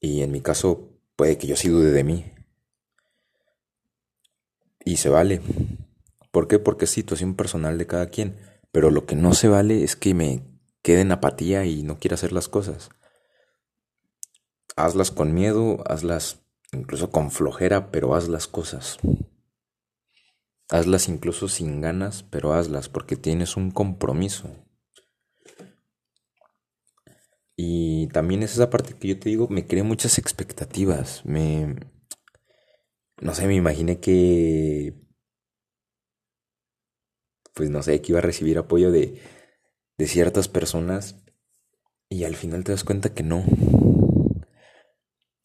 Y 0.00 0.22
en 0.22 0.32
mi 0.32 0.40
caso, 0.40 0.98
puede 1.16 1.38
que 1.38 1.46
yo 1.46 1.56
sí 1.56 1.68
dude 1.68 1.90
de 1.90 2.04
mí. 2.04 2.32
Y 4.84 4.96
se 4.96 5.08
vale. 5.08 5.40
¿Por 6.30 6.48
qué? 6.48 6.58
Porque 6.58 6.86
es 6.86 6.90
situación 6.90 7.34
personal 7.34 7.78
de 7.78 7.86
cada 7.86 8.06
quien. 8.06 8.36
Pero 8.72 8.90
lo 8.90 9.06
que 9.06 9.16
no 9.16 9.34
se 9.34 9.48
vale 9.48 9.84
es 9.84 9.96
que 9.96 10.14
me 10.14 10.42
quede 10.82 11.02
en 11.02 11.12
apatía 11.12 11.64
y 11.64 11.82
no 11.82 11.98
quiera 11.98 12.14
hacer 12.14 12.32
las 12.32 12.48
cosas. 12.48 12.90
Hazlas 14.76 15.10
con 15.10 15.34
miedo, 15.34 15.84
hazlas 15.86 16.40
incluso 16.72 17.10
con 17.10 17.30
flojera, 17.30 17.90
pero 17.90 18.14
haz 18.14 18.28
las 18.28 18.48
cosas. 18.48 18.98
Hazlas 20.70 21.08
incluso 21.08 21.48
sin 21.48 21.82
ganas, 21.82 22.22
pero 22.22 22.54
hazlas 22.54 22.88
porque 22.88 23.16
tienes 23.16 23.56
un 23.56 23.70
compromiso. 23.70 24.61
Y 27.64 28.08
también 28.08 28.42
es 28.42 28.54
esa 28.54 28.70
parte 28.70 28.94
que 28.94 29.06
yo 29.06 29.20
te 29.20 29.28
digo, 29.28 29.46
me 29.48 29.68
creé 29.68 29.84
muchas 29.84 30.18
expectativas. 30.18 31.24
Me. 31.24 31.76
No 33.20 33.36
sé, 33.36 33.46
me 33.46 33.54
imaginé 33.54 34.00
que. 34.00 34.94
Pues 37.54 37.70
no 37.70 37.80
sé, 37.84 38.02
que 38.02 38.10
iba 38.10 38.18
a 38.18 38.22
recibir 38.22 38.58
apoyo 38.58 38.90
de, 38.90 39.20
de 39.96 40.06
ciertas 40.08 40.48
personas. 40.48 41.22
Y 42.08 42.24
al 42.24 42.34
final 42.34 42.64
te 42.64 42.72
das 42.72 42.82
cuenta 42.82 43.14
que 43.14 43.22
no. 43.22 43.44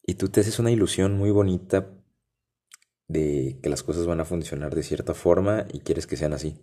Y 0.02 0.14
tú 0.14 0.28
te 0.28 0.40
haces 0.40 0.58
una 0.58 0.72
ilusión 0.72 1.16
muy 1.16 1.30
bonita 1.30 1.88
de 3.06 3.60
que 3.62 3.68
las 3.68 3.84
cosas 3.84 4.06
van 4.08 4.20
a 4.20 4.24
funcionar 4.24 4.74
de 4.74 4.82
cierta 4.82 5.14
forma 5.14 5.68
y 5.72 5.82
quieres 5.82 6.08
que 6.08 6.16
sean 6.16 6.32
así. 6.32 6.60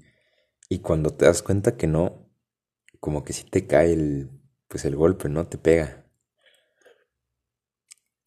Y 0.67 0.79
cuando 0.79 1.11
te 1.11 1.23
das 1.23 1.41
cuenta 1.41 1.77
que 1.77 1.87
no, 1.87 2.29
como 2.99 3.23
que 3.23 3.31
sí 3.31 3.45
te 3.49 3.65
cae 3.67 3.93
el 3.93 4.44
pues 4.67 4.85
el 4.85 4.95
golpe, 4.95 5.29
¿no? 5.29 5.47
Te 5.47 5.57
pega. 5.57 6.05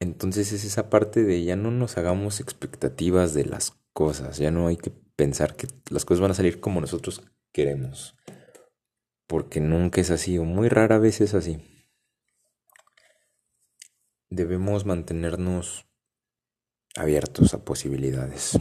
Entonces 0.01 0.53
es 0.53 0.65
esa 0.65 0.91
parte 0.91 1.25
de 1.25 1.43
ya 1.45 1.57
no 1.57 1.71
nos 1.71 1.99
hagamos 1.99 2.41
expectativas 2.41 3.35
de 3.35 3.45
las 3.45 3.73
cosas, 3.93 4.39
ya 4.39 4.51
no 4.51 4.69
hay 4.69 4.77
que 4.77 4.91
pensar 5.17 5.57
que 5.57 5.67
las 5.91 6.05
cosas 6.05 6.21
van 6.21 6.31
a 6.31 6.35
salir 6.35 6.61
como 6.61 6.81
nosotros 6.81 7.23
queremos, 7.53 8.15
porque 9.27 9.61
nunca 9.61 10.01
es 10.01 10.11
así 10.11 10.39
o 10.39 10.45
muy 10.45 10.69
rara 10.69 10.99
vez 10.99 11.21
es 11.21 11.35
así. 11.35 11.59
Debemos 14.31 14.85
mantenernos 14.85 15.87
abiertos 16.95 17.55
a 17.55 17.65
posibilidades. 17.65 18.59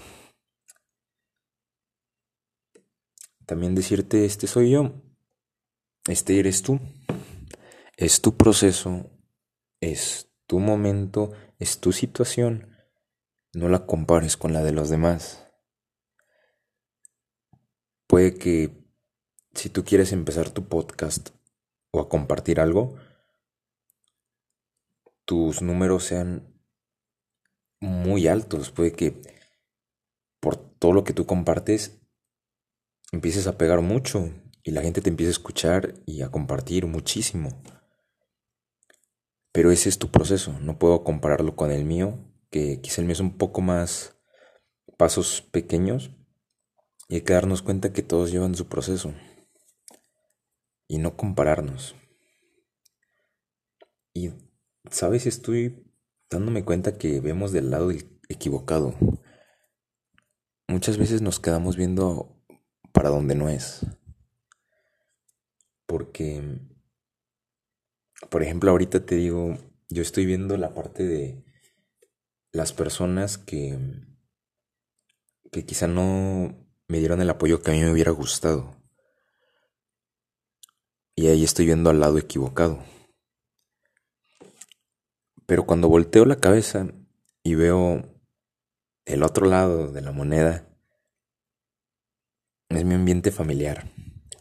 También 3.46 3.76
decirte, 3.76 4.26
este 4.26 4.48
soy 4.48 4.72
yo, 4.72 5.02
este 6.08 6.40
eres 6.40 6.64
tú. 6.64 6.80
Es 7.98 8.22
tu 8.22 8.38
proceso, 8.38 9.10
es 9.82 10.32
tu 10.46 10.60
momento, 10.60 11.32
es 11.58 11.80
tu 11.80 11.92
situación. 11.92 12.78
No 13.54 13.70
la 13.70 13.88
compares 13.88 14.38
con 14.38 14.54
la 14.54 14.64
de 14.64 14.72
los 14.72 14.90
demás. 14.90 15.48
Puede 18.06 18.36
que 18.36 18.86
si 19.56 19.70
tú 19.70 19.84
quieres 19.84 20.12
empezar 20.12 20.52
tu 20.52 20.68
podcast 20.70 21.32
o 21.90 22.00
a 22.00 22.08
compartir 22.08 22.60
algo, 22.60 23.00
tus 25.26 25.64
números 25.64 26.04
sean 26.04 26.54
muy 27.80 28.28
altos. 28.28 28.70
Puede 28.70 28.92
que 28.92 29.24
por 30.40 30.56
todo 30.56 30.94
lo 30.94 31.04
que 31.04 31.14
tú 31.14 31.26
compartes 31.26 32.00
empieces 33.12 33.48
a 33.48 33.58
pegar 33.58 33.82
mucho 33.82 34.30
y 34.62 34.70
la 34.70 34.84
gente 34.84 35.02
te 35.02 35.10
empiece 35.10 35.32
a 35.32 35.32
escuchar 35.32 35.96
y 36.06 36.22
a 36.22 36.30
compartir 36.30 36.86
muchísimo. 36.86 37.50
Pero 39.58 39.72
ese 39.72 39.90
es 39.90 39.98
tu 39.98 40.12
proceso, 40.12 40.54
no 40.62 40.78
puedo 40.78 41.04
compararlo 41.04 41.56
con 41.56 41.72
el 41.72 41.84
mío, 41.84 42.20
que 42.52 42.80
quizá 42.80 43.02
el 43.02 43.08
mío 43.08 43.14
es 43.14 43.20
un 43.22 43.40
poco 43.40 43.62
más 43.62 44.16
pasos 44.98 45.42
pequeños 45.42 46.12
y 47.10 47.16
hay 47.16 47.22
que 47.22 47.34
darnos 47.34 47.64
cuenta 47.64 47.92
que 47.92 48.04
todos 48.04 48.32
llevan 48.32 48.54
su 48.54 48.68
proceso 48.68 49.16
y 50.88 51.00
no 51.00 51.18
compararnos. 51.18 51.96
Y, 54.14 54.30
¿sabes? 54.92 55.26
Estoy 55.26 55.92
dándome 56.30 56.64
cuenta 56.64 57.00
que 57.00 57.20
vemos 57.20 57.52
del 57.52 57.72
lado 57.72 57.90
equivocado. 58.30 58.94
Muchas 60.68 61.00
veces 61.00 61.24
nos 61.24 61.40
quedamos 61.40 61.78
viendo 61.78 62.40
para 62.92 63.10
donde 63.10 63.34
no 63.34 63.50
es. 63.50 63.88
Porque 65.88 66.77
por 68.30 68.44
ejemplo, 68.44 68.72
ahorita 68.72 69.06
te 69.06 69.16
digo, 69.16 69.58
yo 69.90 70.02
estoy 70.02 70.26
viendo 70.26 70.58
la 70.58 70.74
parte 70.74 71.04
de 71.04 71.44
las 72.52 72.74
personas 72.74 73.38
que, 73.38 73.78
que 75.52 75.66
quizá 75.66 75.88
no 75.88 76.56
me 76.88 77.00
dieron 77.00 77.22
el 77.22 77.30
apoyo 77.30 77.62
que 77.62 77.72
a 77.72 77.74
mí 77.74 77.82
me 77.82 77.92
hubiera 77.92 78.12
gustado. 78.12 78.76
Y 81.16 81.28
ahí 81.28 81.44
estoy 81.44 81.66
viendo 81.66 81.90
al 81.90 82.00
lado 82.00 82.18
equivocado. 82.18 82.84
Pero 85.46 85.66
cuando 85.66 85.88
volteo 85.88 86.26
la 86.26 86.40
cabeza 86.40 86.88
y 87.44 87.56
veo 87.56 88.04
el 89.06 89.24
otro 89.24 89.46
lado 89.46 89.92
de 89.92 90.02
la 90.02 90.12
moneda, 90.12 90.68
es 92.70 92.84
mi 92.84 92.96
ambiente 92.96 93.32
familiar, 93.32 93.90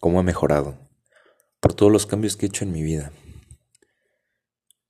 cómo 0.00 0.18
ha 0.18 0.24
mejorado, 0.24 0.76
por 1.60 1.74
todos 1.74 1.92
los 1.92 2.06
cambios 2.06 2.36
que 2.36 2.46
he 2.46 2.48
hecho 2.48 2.64
en 2.64 2.72
mi 2.72 2.82
vida 2.82 3.12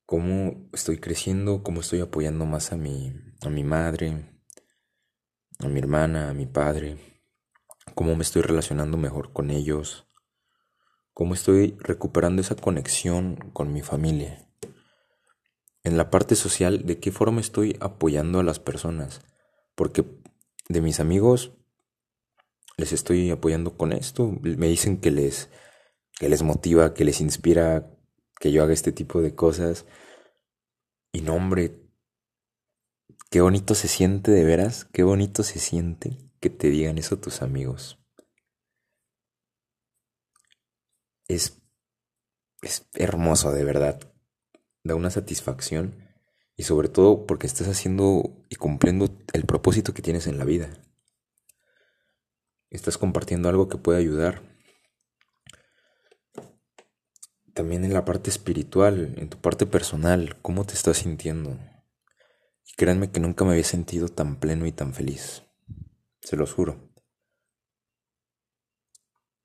cómo 0.07 0.69
estoy 0.71 0.99
creciendo, 0.99 1.63
cómo 1.63 1.81
estoy 1.81 1.99
apoyando 1.99 2.45
más 2.45 2.71
a 2.71 2.77
mi, 2.77 3.13
a 3.41 3.49
mi 3.49 3.65
madre, 3.65 4.41
a 5.59 5.67
mi 5.67 5.79
hermana, 5.79 6.29
a 6.29 6.33
mi 6.33 6.45
padre, 6.45 6.97
cómo 7.93 8.15
me 8.15 8.23
estoy 8.23 8.41
relacionando 8.41 8.97
mejor 8.97 9.33
con 9.33 9.51
ellos, 9.51 10.07
cómo 11.13 11.33
estoy 11.33 11.75
recuperando 11.79 12.41
esa 12.41 12.55
conexión 12.55 13.35
con 13.51 13.73
mi 13.73 13.81
familia. 13.81 14.47
En 15.83 15.97
la 15.97 16.09
parte 16.09 16.35
social, 16.35 16.85
de 16.85 16.99
qué 16.99 17.11
forma 17.11 17.41
estoy 17.41 17.75
apoyando 17.81 18.39
a 18.39 18.43
las 18.43 18.59
personas, 18.59 19.19
porque 19.75 20.05
de 20.69 20.79
mis 20.79 21.01
amigos 21.01 21.51
les 22.77 22.93
estoy 22.93 23.29
apoyando 23.29 23.75
con 23.75 23.91
esto, 23.91 24.31
me 24.41 24.67
dicen 24.67 25.01
que 25.01 25.11
les 25.11 25.49
que 26.17 26.29
les 26.29 26.43
motiva, 26.43 26.93
que 26.93 27.03
les 27.03 27.19
inspira 27.19 27.96
que 28.39 28.51
yo 28.51 28.63
haga 28.63 28.73
este 28.73 28.91
tipo 28.91 29.21
de 29.21 29.35
cosas. 29.35 29.85
Y 31.11 31.21
no, 31.21 31.35
hombre, 31.35 31.79
qué 33.29 33.41
bonito 33.41 33.75
se 33.75 33.87
siente 33.87 34.31
de 34.31 34.43
veras, 34.43 34.85
qué 34.85 35.03
bonito 35.03 35.43
se 35.43 35.59
siente 35.59 36.17
que 36.39 36.49
te 36.49 36.69
digan 36.69 36.97
eso 36.97 37.17
tus 37.17 37.41
amigos. 37.41 37.99
Es, 41.27 41.61
es 42.61 42.87
hermoso, 42.93 43.51
de 43.51 43.63
verdad. 43.63 43.99
Da 44.83 44.95
una 44.95 45.09
satisfacción 45.09 46.07
y 46.55 46.63
sobre 46.63 46.89
todo 46.89 47.25
porque 47.25 47.47
estás 47.47 47.67
haciendo 47.67 48.45
y 48.49 48.55
cumpliendo 48.55 49.09
el 49.33 49.45
propósito 49.45 49.93
que 49.93 50.01
tienes 50.01 50.27
en 50.27 50.37
la 50.37 50.45
vida. 50.45 50.69
Estás 52.69 52.97
compartiendo 52.97 53.49
algo 53.49 53.67
que 53.69 53.77
puede 53.77 53.99
ayudar. 53.99 54.41
También 57.57 57.83
en 57.83 57.91
la 57.91 58.05
parte 58.05 58.29
espiritual, 58.29 59.15
en 59.17 59.29
tu 59.29 59.41
parte 59.41 59.65
personal, 59.65 60.39
¿cómo 60.43 60.63
te 60.63 60.75
estás 60.75 60.97
sintiendo? 60.97 61.57
Y 62.63 62.73
créanme 62.75 63.09
que 63.09 63.19
nunca 63.19 63.45
me 63.45 63.53
había 63.53 63.63
sentido 63.63 64.09
tan 64.09 64.39
pleno 64.39 64.67
y 64.67 64.71
tan 64.71 64.93
feliz. 64.93 65.41
Se 66.21 66.37
los 66.37 66.53
juro. 66.53 66.93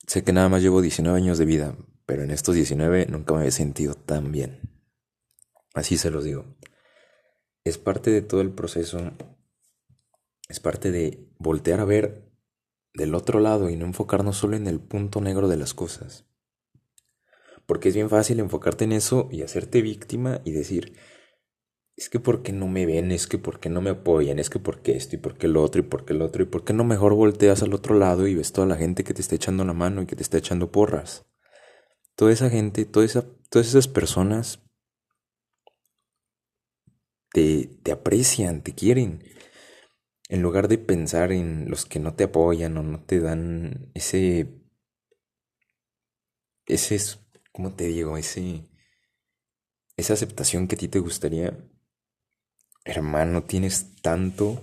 Sé 0.07 0.23
que 0.25 0.35
nada 0.35 0.51
más 0.51 0.61
llevo 0.61 0.83
19 0.83 1.17
años 1.17 1.39
de 1.39 1.47
vida, 1.47 1.75
pero 2.05 2.23
en 2.23 2.31
estos 2.31 2.55
19 2.55 3.07
nunca 3.07 3.33
me 3.33 3.41
había 3.41 3.51
sentido 3.51 3.95
tan 3.95 4.31
bien. 4.31 4.61
Así 5.73 5.97
se 5.97 6.11
los 6.11 6.25
digo. 6.25 6.45
Es 7.65 7.79
parte 7.79 8.11
de 8.11 8.21
todo 8.21 8.43
el 8.43 8.51
proceso, 8.51 8.99
es 10.51 10.61
parte 10.61 10.91
de 10.91 11.33
voltear 11.39 11.81
a 11.81 11.87
ver 11.87 12.31
del 12.93 13.15
otro 13.15 13.41
lado 13.41 13.71
y 13.71 13.77
no 13.77 13.87
enfocarnos 13.87 14.37
solo 14.37 14.55
en 14.59 14.67
el 14.67 14.81
punto 14.81 15.23
negro 15.23 15.49
de 15.49 15.57
las 15.57 15.73
cosas. 15.73 16.27
Porque 17.73 17.89
es 17.89 17.95
bien 17.95 18.11
fácil 18.11 18.39
enfocarte 18.39 18.85
en 18.85 18.93
eso 18.93 19.31
y 19.33 19.41
hacerte 19.41 19.81
víctima 19.81 20.43
y 20.45 20.51
decir, 20.53 20.93
es 21.97 22.11
que 22.11 22.21
porque 22.21 22.53
no 22.53 22.69
me 22.69 22.85
ven, 22.85 23.11
es 23.13 23.27
que 23.27 23.39
porque 23.39 23.71
no 23.71 23.81
me 23.81 23.89
apoyan, 23.89 24.39
es 24.39 24.51
que 24.51 24.59
porque 24.59 24.95
esto 24.95 25.17
y 25.17 25.19
porque 25.19 25.49
lo 25.49 25.63
otro 25.63 25.81
y 25.81 25.85
porque 25.85 26.13
lo 26.13 26.27
otro 26.27 26.43
y 26.43 26.45
porque 26.45 26.75
no 26.75 26.85
mejor 26.85 27.15
volteas 27.15 27.63
al 27.63 27.73
otro 27.73 27.95
lado 27.95 28.27
y 28.27 28.35
ves 28.35 28.53
toda 28.53 28.67
la 28.67 28.77
gente 28.77 29.05
que 29.05 29.15
te 29.15 29.23
está 29.23 29.37
echando 29.37 29.65
la 29.65 29.73
mano 29.73 30.03
y 30.03 30.07
que 30.07 30.17
te 30.17 30.23
está 30.23 30.37
echando 30.37 30.71
porras. 30.71 31.25
Toda 32.15 32.31
esa 32.31 32.51
gente, 32.51 32.85
toda 32.85 33.07
esa, 33.07 33.25
todas 33.49 33.69
esas 33.69 33.89
personas 33.89 34.63
te, 37.33 37.71
te 37.83 37.91
aprecian, 37.91 38.63
te 38.63 38.75
quieren. 38.75 39.25
En 40.29 40.43
lugar 40.43 40.69
de 40.69 40.77
pensar 40.77 41.33
en 41.33 41.71
los 41.71 41.87
que 41.87 42.01
no 42.01 42.17
te 42.17 42.25
apoyan 42.25 42.77
o 42.77 42.83
no 42.83 43.03
te 43.03 43.19
dan 43.19 43.91
ese, 43.95 44.61
ese, 46.67 46.99
¿cómo 47.53 47.75
te 47.75 47.85
digo? 47.85 48.17
Ese, 48.17 48.69
esa 49.97 50.15
aceptación 50.15 50.69
que 50.69 50.75
a 50.75 50.79
ti 50.79 50.89
te 50.89 50.99
gustaría, 50.99 51.57
hermano, 52.85 53.45
tienes 53.45 54.01
tanto, 54.03 54.63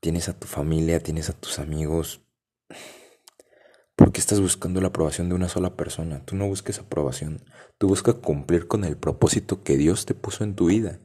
tienes 0.00 0.28
a 0.28 0.38
tu 0.38 0.46
familia, 0.46 1.02
tienes 1.02 1.30
a 1.30 1.32
tus 1.32 1.58
amigos. 1.58 2.20
¿Por 3.96 4.12
qué 4.12 4.20
estás 4.20 4.40
buscando 4.40 4.80
la 4.80 4.88
aprobación 4.88 5.28
de 5.28 5.34
una 5.34 5.48
sola 5.48 5.76
persona? 5.76 6.24
Tú 6.24 6.36
no 6.36 6.46
busques 6.46 6.78
aprobación, 6.78 7.44
tú 7.78 7.88
buscas 7.88 8.16
cumplir 8.16 8.68
con 8.68 8.84
el 8.84 8.96
propósito 8.96 9.62
que 9.62 9.76
Dios 9.76 10.06
te 10.06 10.14
puso 10.14 10.44
en 10.44 10.54
tu 10.54 10.66
vida. 10.66 11.00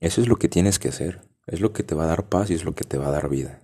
Eso 0.00 0.20
es 0.20 0.28
lo 0.28 0.36
que 0.36 0.48
tienes 0.48 0.78
que 0.78 0.88
hacer. 0.88 1.28
Es 1.46 1.60
lo 1.60 1.72
que 1.72 1.82
te 1.82 1.94
va 1.94 2.04
a 2.04 2.08
dar 2.08 2.28
paz 2.28 2.50
y 2.50 2.54
es 2.54 2.64
lo 2.64 2.74
que 2.74 2.84
te 2.84 2.98
va 2.98 3.08
a 3.08 3.10
dar 3.10 3.28
vida. 3.28 3.60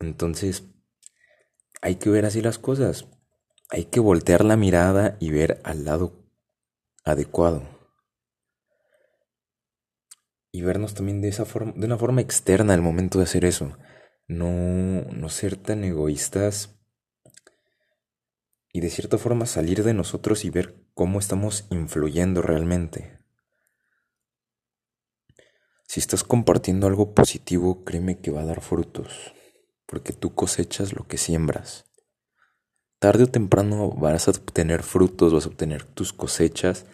Entonces, 0.00 0.64
hay 1.80 1.96
que 1.96 2.10
ver 2.10 2.24
así 2.26 2.42
las 2.42 2.58
cosas. 2.58 3.06
Hay 3.70 3.84
que 3.84 4.00
voltear 4.00 4.44
la 4.44 4.56
mirada 4.56 5.16
y 5.20 5.30
ver 5.30 5.60
al 5.62 5.84
lado 5.84 6.12
adecuado. 7.04 7.62
Y 10.50 10.62
vernos 10.62 10.94
también 10.94 11.20
de 11.20 11.28
esa 11.28 11.44
forma, 11.44 11.72
de 11.76 11.86
una 11.86 11.96
forma 11.96 12.20
externa 12.20 12.74
al 12.74 12.82
momento 12.82 13.18
de 13.18 13.24
hacer 13.24 13.44
eso. 13.44 13.78
No, 14.26 15.02
no 15.12 15.28
ser 15.28 15.56
tan 15.56 15.84
egoístas 15.84 16.80
y 18.72 18.80
de 18.80 18.90
cierta 18.90 19.18
forma 19.18 19.46
salir 19.46 19.82
de 19.84 19.94
nosotros 19.94 20.44
y 20.44 20.50
ver 20.50 20.74
cómo 20.94 21.18
estamos 21.18 21.66
influyendo 21.70 22.42
realmente. 22.42 23.18
Si 25.86 25.98
estás 25.98 26.22
compartiendo 26.22 26.86
algo 26.86 27.14
positivo, 27.14 27.84
créeme 27.84 28.20
que 28.20 28.30
va 28.30 28.42
a 28.42 28.46
dar 28.46 28.60
frutos, 28.60 29.32
porque 29.86 30.12
tú 30.12 30.34
cosechas 30.34 30.92
lo 30.92 31.06
que 31.08 31.18
siembras. 31.18 31.89
Tarde 33.00 33.24
o 33.24 33.28
temprano 33.28 33.90
vas 33.92 34.28
a 34.28 34.32
obtener 34.32 34.82
frutos, 34.82 35.32
vas 35.32 35.46
a 35.46 35.48
obtener 35.48 35.84
tus 35.84 36.12
cosechas 36.12 36.84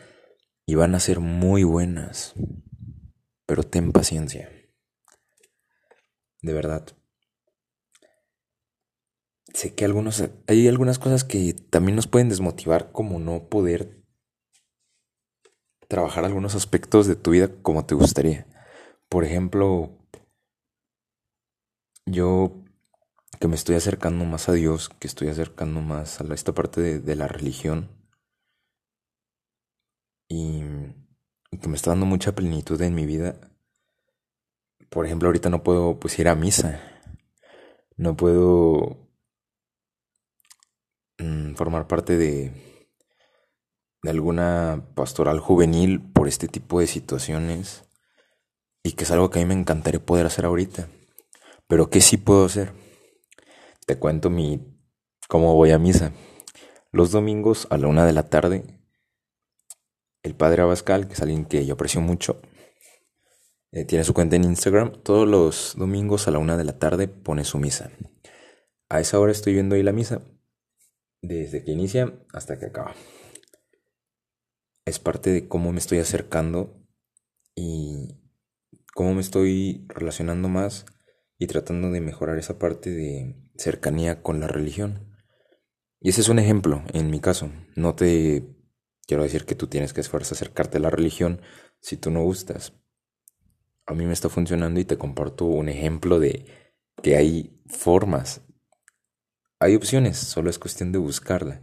y 0.64 0.76
van 0.76 0.94
a 0.94 1.00
ser 1.00 1.18
muy 1.18 1.64
buenas. 1.64 2.32
Pero 3.44 3.64
ten 3.64 3.90
paciencia. 3.90 4.48
De 6.42 6.52
verdad. 6.52 6.86
Sé 9.52 9.74
que 9.74 9.84
algunos, 9.84 10.22
hay 10.46 10.68
algunas 10.68 11.00
cosas 11.00 11.24
que 11.24 11.54
también 11.54 11.96
nos 11.96 12.06
pueden 12.06 12.28
desmotivar, 12.28 12.92
como 12.92 13.18
no 13.18 13.48
poder 13.48 14.04
trabajar 15.88 16.24
algunos 16.24 16.54
aspectos 16.54 17.08
de 17.08 17.16
tu 17.16 17.32
vida 17.32 17.50
como 17.62 17.84
te 17.84 17.96
gustaría. 17.96 18.46
Por 19.08 19.24
ejemplo, 19.24 19.98
yo 22.04 22.62
que 23.38 23.48
me 23.48 23.56
estoy 23.56 23.76
acercando 23.76 24.24
más 24.24 24.48
a 24.48 24.52
Dios, 24.52 24.88
que 24.88 25.06
estoy 25.06 25.28
acercando 25.28 25.80
más 25.80 26.20
a 26.20 26.34
esta 26.34 26.52
parte 26.52 27.00
de, 27.00 27.16
la 27.16 27.28
religión 27.28 27.90
y, 30.28 30.62
que 31.60 31.68
me 31.68 31.76
está 31.76 31.90
dando 31.90 32.06
mucha 32.06 32.34
plenitud 32.34 32.80
en 32.82 32.94
mi 32.94 33.06
vida. 33.06 33.36
Por 34.90 35.06
ejemplo, 35.06 35.28
ahorita 35.28 35.50
no 35.50 35.62
puedo 35.62 35.98
pues 35.98 36.18
ir 36.18 36.28
a 36.28 36.34
misa, 36.34 36.80
no 37.96 38.16
puedo 38.16 39.08
mm, 41.18 41.54
formar 41.54 41.86
parte 41.86 42.16
de, 42.16 42.52
de 44.02 44.10
alguna 44.10 44.86
pastoral 44.94 45.40
juvenil 45.40 46.00
por 46.00 46.28
este 46.28 46.48
tipo 46.48 46.80
de 46.80 46.86
situaciones 46.86 47.84
y 48.82 48.92
que 48.92 49.04
es 49.04 49.10
algo 49.10 49.30
que 49.30 49.40
a 49.40 49.42
mí 49.42 49.48
me 49.48 49.60
encantaría 49.60 50.04
poder 50.04 50.26
hacer 50.26 50.44
ahorita. 50.44 50.88
Pero 51.66 51.90
¿qué 51.90 52.00
sí 52.00 52.16
puedo 52.16 52.44
hacer? 52.44 52.85
Te 53.86 54.00
cuento 54.00 54.30
mi 54.30 54.76
cómo 55.28 55.54
voy 55.54 55.70
a 55.70 55.78
misa. 55.78 56.12
Los 56.90 57.12
domingos 57.12 57.68
a 57.70 57.78
la 57.78 57.86
una 57.86 58.04
de 58.04 58.12
la 58.12 58.28
tarde, 58.28 58.64
el 60.24 60.34
padre 60.34 60.62
Abascal, 60.62 61.06
que 61.06 61.14
es 61.14 61.22
alguien 61.22 61.44
que 61.44 61.64
yo 61.64 61.74
aprecio 61.74 62.00
mucho, 62.00 62.42
eh, 63.70 63.84
tiene 63.84 64.02
su 64.02 64.12
cuenta 64.12 64.34
en 64.34 64.42
Instagram. 64.42 65.02
Todos 65.04 65.28
los 65.28 65.74
domingos 65.78 66.26
a 66.26 66.32
la 66.32 66.40
una 66.40 66.56
de 66.56 66.64
la 66.64 66.80
tarde 66.80 67.06
pone 67.06 67.44
su 67.44 67.58
misa. 67.58 67.92
A 68.88 68.98
esa 68.98 69.20
hora 69.20 69.30
estoy 69.30 69.52
viendo 69.52 69.76
ahí 69.76 69.84
la 69.84 69.92
misa, 69.92 70.20
desde 71.22 71.62
que 71.62 71.70
inicia 71.70 72.12
hasta 72.32 72.58
que 72.58 72.66
acaba. 72.66 72.92
Es 74.84 74.98
parte 74.98 75.30
de 75.30 75.46
cómo 75.46 75.70
me 75.70 75.78
estoy 75.78 75.98
acercando 75.98 76.84
y 77.54 78.20
cómo 78.94 79.14
me 79.14 79.20
estoy 79.20 79.86
relacionando 79.88 80.48
más 80.48 80.86
y 81.38 81.46
tratando 81.46 81.92
de 81.92 82.00
mejorar 82.00 82.36
esa 82.38 82.58
parte 82.58 82.90
de 82.90 83.45
cercanía 83.58 84.22
con 84.22 84.40
la 84.40 84.48
religión. 84.48 85.16
Y 86.00 86.10
ese 86.10 86.20
es 86.20 86.28
un 86.28 86.38
ejemplo, 86.38 86.82
en 86.92 87.10
mi 87.10 87.20
caso. 87.20 87.50
No 87.74 87.94
te 87.94 88.44
quiero 89.06 89.22
decir 89.22 89.44
que 89.44 89.54
tú 89.54 89.66
tienes 89.66 89.92
que 89.92 90.00
esforzar 90.00 90.36
acercarte 90.36 90.78
a 90.78 90.80
la 90.80 90.90
religión 90.90 91.40
si 91.80 91.96
tú 91.96 92.10
no 92.10 92.22
gustas. 92.22 92.72
A 93.86 93.94
mí 93.94 94.04
me 94.04 94.12
está 94.12 94.28
funcionando 94.28 94.80
y 94.80 94.84
te 94.84 94.98
comparto 94.98 95.44
un 95.44 95.68
ejemplo 95.68 96.18
de 96.18 96.46
que 97.02 97.16
hay 97.16 97.62
formas, 97.68 98.42
hay 99.58 99.74
opciones, 99.74 100.18
solo 100.18 100.50
es 100.50 100.58
cuestión 100.58 100.92
de 100.92 100.98
buscarla. 100.98 101.62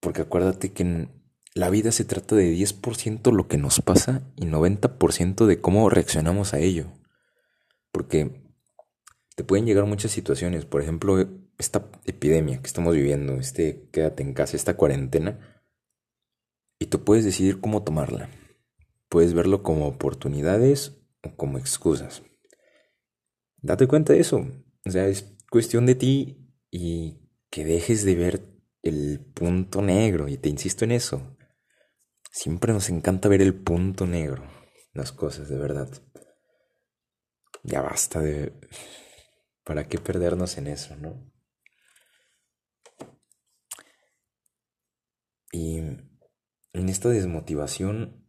Porque 0.00 0.22
acuérdate 0.22 0.72
que 0.72 1.08
la 1.54 1.70
vida 1.70 1.92
se 1.92 2.04
trata 2.04 2.34
de 2.34 2.54
10% 2.54 3.32
lo 3.32 3.48
que 3.48 3.58
nos 3.58 3.80
pasa 3.80 4.22
y 4.36 4.46
90% 4.46 5.46
de 5.46 5.60
cómo 5.60 5.88
reaccionamos 5.90 6.54
a 6.54 6.58
ello. 6.58 6.86
Porque 7.90 8.41
te 9.34 9.44
pueden 9.44 9.66
llegar 9.66 9.86
muchas 9.86 10.10
situaciones, 10.10 10.64
por 10.64 10.82
ejemplo, 10.82 11.18
esta 11.58 11.90
epidemia 12.04 12.60
que 12.60 12.66
estamos 12.66 12.94
viviendo, 12.94 13.34
este 13.34 13.88
quédate 13.90 14.22
en 14.22 14.34
casa, 14.34 14.56
esta 14.56 14.76
cuarentena, 14.76 15.62
y 16.78 16.86
tú 16.86 17.04
puedes 17.04 17.24
decidir 17.24 17.60
cómo 17.60 17.82
tomarla. 17.82 18.28
Puedes 19.08 19.34
verlo 19.34 19.62
como 19.62 19.86
oportunidades 19.86 21.00
o 21.22 21.36
como 21.36 21.58
excusas. 21.58 22.22
Date 23.58 23.86
cuenta 23.86 24.12
de 24.12 24.20
eso. 24.20 24.44
O 24.84 24.90
sea, 24.90 25.06
es 25.06 25.36
cuestión 25.50 25.86
de 25.86 25.94
ti 25.94 26.48
y 26.70 27.20
que 27.50 27.64
dejes 27.64 28.04
de 28.04 28.16
ver 28.16 28.42
el 28.82 29.20
punto 29.34 29.80
negro, 29.80 30.28
y 30.28 30.36
te 30.36 30.48
insisto 30.48 30.84
en 30.84 30.92
eso. 30.92 31.36
Siempre 32.32 32.72
nos 32.72 32.90
encanta 32.90 33.28
ver 33.28 33.42
el 33.42 33.54
punto 33.54 34.06
negro, 34.06 34.42
las 34.92 35.12
cosas 35.12 35.48
de 35.48 35.56
verdad. 35.56 35.88
Ya 37.62 37.80
basta 37.80 38.20
de... 38.20 38.52
¿Para 39.64 39.88
qué 39.88 39.98
perdernos 39.98 40.58
en 40.58 40.66
eso, 40.66 40.96
no? 40.96 41.32
Y 45.52 45.78
en 45.78 46.88
esta 46.88 47.08
desmotivación 47.10 48.26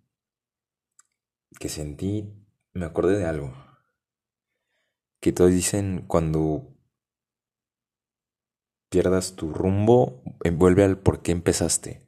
que 1.60 1.70
sentí, 1.70 2.46
me 2.74 2.86
acordé 2.86 3.18
de 3.18 3.26
algo. 3.26 3.54
Que 5.22 5.32
todos 5.32 5.52
dicen 5.52 6.06
cuando 6.08 6.76
pierdas 8.90 9.36
tu 9.36 9.54
rumbo, 9.54 10.22
vuelve 10.52 10.84
al 10.84 11.00
por 11.00 11.22
qué 11.22 11.32
empezaste. 11.32 12.08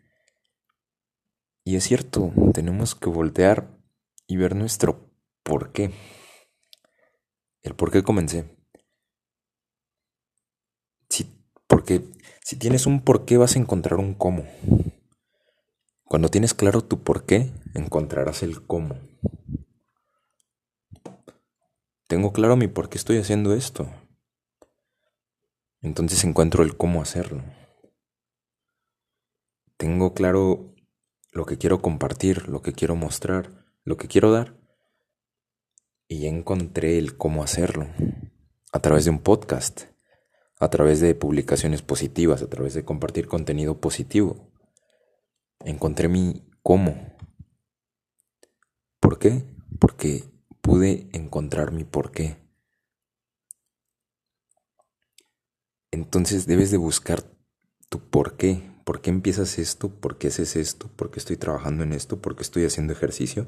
Y 1.64 1.78
es 1.78 1.84
cierto, 1.86 2.32
tenemos 2.54 2.94
que 2.94 3.10
voltear 3.10 3.76
y 4.28 4.38
ver 4.38 4.56
nuestro 4.56 5.10
por 5.42 5.72
qué. 5.72 5.92
El 7.64 7.76
por 7.76 7.92
qué 7.92 8.04
comencé. 8.04 8.55
Porque 11.86 12.04
si 12.42 12.56
tienes 12.56 12.88
un 12.88 13.02
por 13.02 13.26
qué 13.26 13.38
vas 13.38 13.56
a 13.56 13.60
encontrar 13.60 14.00
un 14.00 14.16
cómo. 14.16 14.44
Cuando 16.06 16.30
tienes 16.30 16.56
claro 16.56 16.84
tu 16.84 17.04
por 17.04 17.28
qué, 17.28 17.52
encontrarás 17.76 18.42
el 18.42 18.66
cómo. 18.66 18.96
Tengo 22.08 22.34
claro 22.34 22.56
mi 22.56 22.68
por 22.68 22.90
qué 22.90 22.98
estoy 22.98 23.20
haciendo 23.20 23.54
esto. 23.54 23.88
Entonces 25.82 26.24
encuentro 26.24 26.64
el 26.64 26.76
cómo 26.76 27.04
hacerlo. 27.04 27.44
Tengo 29.78 30.16
claro 30.16 30.74
lo 31.32 31.46
que 31.46 31.60
quiero 31.60 31.84
compartir, 31.84 32.50
lo 32.50 32.64
que 32.64 32.74
quiero 32.74 32.96
mostrar, 32.96 33.64
lo 33.84 33.96
que 33.98 34.08
quiero 34.08 34.32
dar. 34.32 34.58
Y 36.08 36.22
ya 36.22 36.30
encontré 36.30 36.98
el 36.98 37.16
cómo 37.16 37.44
hacerlo. 37.44 37.86
A 38.72 38.80
través 38.80 39.06
de 39.06 39.12
un 39.12 39.20
podcast, 39.20 39.95
a 40.60 40.70
través 40.70 41.02
de 41.02 41.16
publicaciones 41.16 41.82
positivas, 41.82 42.42
a 42.42 42.50
través 42.50 42.74
de 42.74 42.86
compartir 42.86 43.28
contenido 43.28 43.80
positivo. 43.80 44.52
Encontré 45.60 46.08
mi 46.08 46.44
cómo. 46.64 47.16
¿Por 49.00 49.20
qué? 49.20 49.46
Porque 49.80 50.24
pude 50.62 51.10
encontrar 51.12 51.72
mi 51.72 51.84
por 51.84 52.12
qué. 52.12 52.38
Entonces 55.92 56.46
debes 56.46 56.72
de 56.72 56.78
buscar 56.78 57.24
tu 57.90 58.00
por 58.10 58.38
qué. 58.38 58.62
¿Por 58.84 59.02
qué 59.02 59.10
empiezas 59.10 59.58
esto? 59.58 59.90
¿Por 59.90 60.18
qué 60.18 60.28
haces 60.28 60.56
esto? 60.56 60.88
¿Por 60.96 61.10
qué 61.10 61.20
estoy 61.20 61.38
trabajando 61.38 61.84
en 61.84 61.92
esto? 61.92 62.22
¿Por 62.22 62.36
qué 62.36 62.44
estoy 62.44 62.66
haciendo 62.66 62.94
ejercicio? 62.94 63.48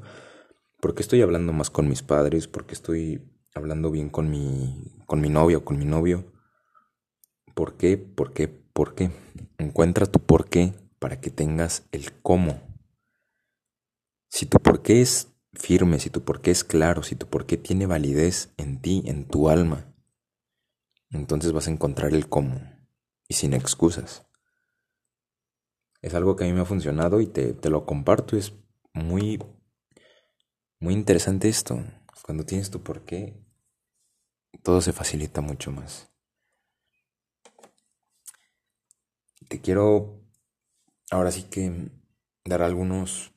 ¿Por 0.81 0.95
qué 0.95 1.01
estoy 1.01 1.21
hablando 1.21 1.53
más 1.53 1.69
con 1.69 1.87
mis 1.87 2.03
padres? 2.03 2.47
¿Por 2.47 2.65
qué 2.65 2.73
estoy 2.73 3.21
hablando 3.53 3.91
bien 3.91 4.09
con 4.09 4.29
mi, 4.29 4.95
con 5.05 5.21
mi 5.21 5.29
novia 5.29 5.57
o 5.57 5.65
con 5.65 5.77
mi 5.77 5.85
novio? 5.85 6.36
¿Por 7.57 7.75
qué? 7.75 7.97
¿Por 7.97 8.33
qué? 8.33 8.47
¿Por 8.47 8.93
qué? 8.93 9.09
Encuentra 9.57 10.05
tu 10.05 10.19
por 10.19 10.47
qué 10.47 10.75
para 10.99 11.19
que 11.19 11.31
tengas 11.31 11.87
el 11.91 12.13
cómo. 12.21 12.61
Si 14.29 14.45
tu 14.45 14.59
por 14.59 14.83
qué 14.83 15.01
es 15.01 15.29
firme, 15.53 15.97
si 15.99 16.11
tu 16.11 16.23
por 16.23 16.41
qué 16.41 16.51
es 16.51 16.63
claro, 16.63 17.01
si 17.01 17.15
tu 17.15 17.25
por 17.25 17.47
qué 17.47 17.57
tiene 17.57 17.87
validez 17.87 18.53
en 18.57 18.79
ti, 18.79 19.01
en 19.07 19.27
tu 19.27 19.49
alma, 19.49 19.91
entonces 21.09 21.51
vas 21.51 21.67
a 21.67 21.71
encontrar 21.71 22.13
el 22.13 22.29
cómo 22.29 22.61
y 23.27 23.33
sin 23.33 23.53
excusas. 23.55 24.27
Es 26.03 26.13
algo 26.13 26.35
que 26.35 26.43
a 26.43 26.47
mí 26.47 26.53
me 26.53 26.61
ha 26.61 26.65
funcionado 26.65 27.21
y 27.21 27.25
te, 27.25 27.53
te 27.53 27.71
lo 27.71 27.87
comparto. 27.87 28.37
Es 28.37 28.53
muy, 28.93 29.43
muy 30.79 30.93
interesante 30.93 31.49
esto. 31.49 31.83
Cuando 32.21 32.45
tienes 32.45 32.69
tu 32.69 32.83
porqué, 32.83 33.35
todo 34.61 34.79
se 34.79 34.93
facilita 34.93 35.41
mucho 35.41 35.71
más. 35.71 36.11
Te 39.47 39.61
quiero 39.61 40.21
ahora 41.09 41.31
sí 41.31 41.43
que 41.43 41.89
dar 42.45 42.61
algunos 42.61 43.33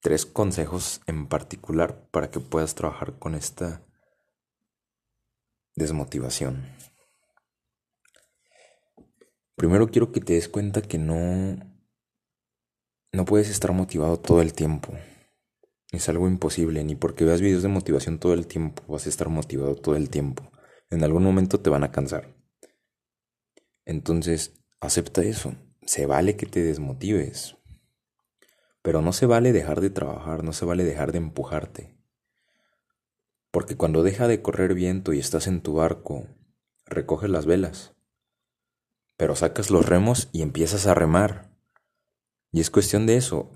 tres 0.00 0.26
consejos 0.26 1.00
en 1.06 1.28
particular 1.28 2.08
para 2.10 2.30
que 2.30 2.40
puedas 2.40 2.74
trabajar 2.74 3.18
con 3.18 3.34
esta 3.34 3.86
desmotivación. 5.74 6.66
Primero 9.54 9.88
quiero 9.88 10.12
que 10.12 10.20
te 10.20 10.34
des 10.34 10.48
cuenta 10.48 10.82
que 10.82 10.98
no 10.98 11.58
no 13.12 13.24
puedes 13.24 13.48
estar 13.48 13.72
motivado 13.72 14.18
todo 14.18 14.42
el 14.42 14.52
tiempo. 14.52 14.92
Es 15.90 16.08
algo 16.10 16.28
imposible, 16.28 16.84
ni 16.84 16.96
porque 16.96 17.24
veas 17.24 17.40
videos 17.40 17.62
de 17.62 17.68
motivación 17.68 18.18
todo 18.18 18.34
el 18.34 18.46
tiempo 18.46 18.82
vas 18.88 19.06
a 19.06 19.08
estar 19.08 19.30
motivado 19.30 19.74
todo 19.74 19.96
el 19.96 20.10
tiempo. 20.10 20.50
En 20.90 21.02
algún 21.02 21.22
momento 21.22 21.60
te 21.60 21.70
van 21.70 21.84
a 21.84 21.92
cansar. 21.92 22.36
Entonces, 23.86 24.65
acepta 24.80 25.22
eso. 25.22 25.54
Se 25.84 26.06
vale 26.06 26.36
que 26.36 26.46
te 26.46 26.62
desmotives. 26.62 27.56
Pero 28.82 29.02
no 29.02 29.12
se 29.12 29.26
vale 29.26 29.52
dejar 29.52 29.80
de 29.80 29.90
trabajar, 29.90 30.42
no 30.44 30.52
se 30.52 30.64
vale 30.64 30.84
dejar 30.84 31.12
de 31.12 31.18
empujarte. 31.18 31.96
Porque 33.50 33.76
cuando 33.76 34.02
deja 34.02 34.28
de 34.28 34.42
correr 34.42 34.74
viento 34.74 35.12
y 35.12 35.18
estás 35.18 35.46
en 35.46 35.60
tu 35.60 35.74
barco, 35.74 36.26
recoges 36.86 37.30
las 37.30 37.46
velas 37.46 37.96
pero 39.16 39.34
sacas 39.34 39.70
los 39.70 39.86
remos 39.86 40.28
y 40.32 40.42
empiezas 40.42 40.86
a 40.86 40.94
remar. 40.94 41.50
Y 42.52 42.60
es 42.60 42.70
cuestión 42.70 43.06
de 43.06 43.16
eso. 43.16 43.50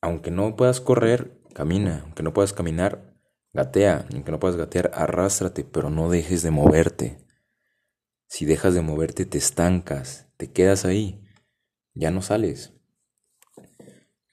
Aunque 0.00 0.30
no 0.30 0.56
puedas 0.56 0.80
correr, 0.80 1.40
camina. 1.52 2.02
Aunque 2.04 2.22
no 2.22 2.32
puedas 2.32 2.52
caminar, 2.52 3.14
gatea. 3.52 4.06
Aunque 4.12 4.30
no 4.30 4.38
puedas 4.38 4.56
gatear, 4.56 4.90
arrástrate, 4.94 5.64
pero 5.64 5.90
no 5.90 6.08
dejes 6.08 6.42
de 6.42 6.50
moverte. 6.50 7.18
Si 8.30 8.44
dejas 8.44 8.74
de 8.74 8.80
moverte, 8.80 9.26
te 9.26 9.38
estancas, 9.38 10.28
te 10.36 10.52
quedas 10.52 10.84
ahí, 10.84 11.20
ya 11.94 12.12
no 12.12 12.22
sales. 12.22 12.72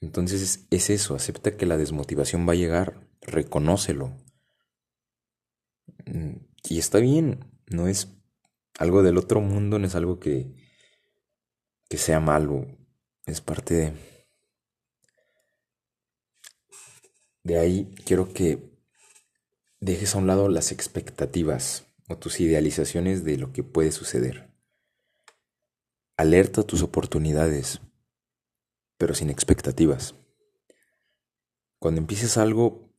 Entonces 0.00 0.68
es 0.70 0.90
eso, 0.90 1.16
acepta 1.16 1.56
que 1.56 1.66
la 1.66 1.76
desmotivación 1.76 2.48
va 2.48 2.52
a 2.52 2.56
llegar, 2.56 3.08
reconócelo. 3.20 4.16
Mm, 6.06 6.36
y 6.68 6.78
está 6.78 7.00
bien, 7.00 7.44
no 7.66 7.88
es 7.88 8.08
algo 8.78 9.02
del 9.02 9.18
otro 9.18 9.40
mundo 9.40 9.80
no 9.80 9.86
es 9.88 9.96
algo 9.96 10.20
que, 10.20 10.54
que 11.88 11.98
sea 11.98 12.20
malo, 12.20 12.66
es 13.26 13.40
parte 13.40 13.74
de... 13.74 13.92
De 17.42 17.58
ahí 17.58 17.92
quiero 18.04 18.32
que 18.32 18.78
dejes 19.80 20.14
a 20.14 20.18
un 20.18 20.28
lado 20.28 20.48
las 20.48 20.70
expectativas 20.70 21.87
o 22.08 22.16
tus 22.16 22.40
idealizaciones 22.40 23.24
de 23.24 23.36
lo 23.36 23.52
que 23.52 23.62
puede 23.62 23.92
suceder. 23.92 24.50
Alerta 26.16 26.62
tus 26.62 26.82
oportunidades, 26.82 27.80
pero 28.96 29.14
sin 29.14 29.30
expectativas. 29.30 30.14
Cuando 31.78 32.00
empieces 32.00 32.36
algo, 32.36 32.92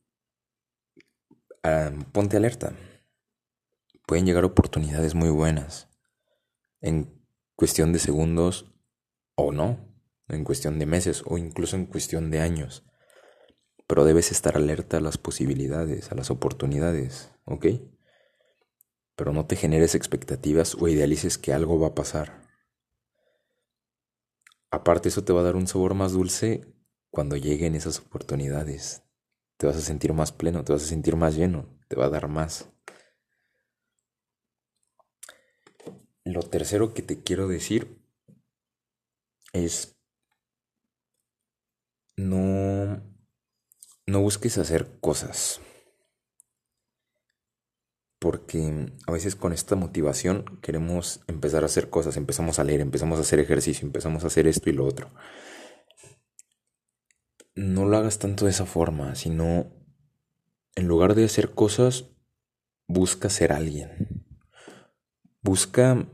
ah, 1.62 1.90
ponte 2.12 2.36
alerta 2.36 2.74
pueden 4.10 4.26
llegar 4.26 4.44
oportunidades 4.44 5.14
muy 5.14 5.30
buenas 5.30 5.88
en 6.80 7.22
cuestión 7.54 7.92
de 7.92 8.00
segundos 8.00 8.74
o 9.36 9.52
no, 9.52 9.78
en 10.26 10.42
cuestión 10.42 10.80
de 10.80 10.86
meses 10.86 11.22
o 11.26 11.38
incluso 11.38 11.76
en 11.76 11.86
cuestión 11.86 12.28
de 12.28 12.40
años. 12.40 12.84
Pero 13.86 14.04
debes 14.04 14.32
estar 14.32 14.56
alerta 14.56 14.96
a 14.96 15.00
las 15.00 15.16
posibilidades, 15.16 16.10
a 16.10 16.16
las 16.16 16.32
oportunidades, 16.32 17.30
¿ok? 17.44 17.66
Pero 19.20 19.34
no 19.34 19.44
te 19.44 19.54
generes 19.54 19.94
expectativas 19.94 20.74
o 20.80 20.88
idealices 20.88 21.36
que 21.36 21.52
algo 21.52 21.78
va 21.78 21.88
a 21.88 21.94
pasar. 21.94 22.40
Aparte 24.70 25.10
eso 25.10 25.24
te 25.24 25.34
va 25.34 25.40
a 25.40 25.44
dar 25.44 25.56
un 25.56 25.66
sabor 25.66 25.92
más 25.92 26.12
dulce 26.12 26.64
cuando 27.10 27.36
lleguen 27.36 27.74
esas 27.74 27.98
oportunidades. 27.98 29.02
Te 29.58 29.66
vas 29.66 29.76
a 29.76 29.82
sentir 29.82 30.14
más 30.14 30.32
pleno, 30.32 30.64
te 30.64 30.72
vas 30.72 30.84
a 30.84 30.86
sentir 30.86 31.16
más 31.16 31.36
lleno, 31.36 31.68
te 31.88 31.96
va 31.96 32.06
a 32.06 32.08
dar 32.08 32.28
más. 32.28 32.70
Lo 36.24 36.40
tercero 36.40 36.94
que 36.94 37.02
te 37.02 37.22
quiero 37.22 37.46
decir 37.46 38.02
es 39.52 39.98
no 42.16 43.02
no 44.06 44.20
busques 44.22 44.56
hacer 44.56 44.98
cosas. 45.00 45.60
Porque 48.20 48.92
a 49.06 49.12
veces 49.12 49.34
con 49.34 49.52
esta 49.52 49.74
motivación 49.74 50.60
queremos 50.62 51.22
empezar 51.26 51.64
a 51.64 51.66
hacer 51.66 51.90
cosas, 51.90 52.16
empezamos 52.16 52.60
a 52.60 52.64
leer, 52.64 52.80
empezamos 52.80 53.18
a 53.18 53.22
hacer 53.22 53.40
ejercicio, 53.40 53.84
empezamos 53.86 54.22
a 54.22 54.28
hacer 54.28 54.46
esto 54.46 54.70
y 54.70 54.74
lo 54.74 54.84
otro. 54.84 55.10
No 57.56 57.86
lo 57.86 57.96
hagas 57.96 58.20
tanto 58.20 58.44
de 58.44 58.52
esa 58.52 58.66
forma, 58.66 59.16
sino 59.16 59.72
en 60.76 60.86
lugar 60.86 61.14
de 61.14 61.24
hacer 61.24 61.50
cosas, 61.54 62.10
busca 62.86 63.28
ser 63.28 63.52
alguien. 63.52 64.24
Busca 65.42 66.06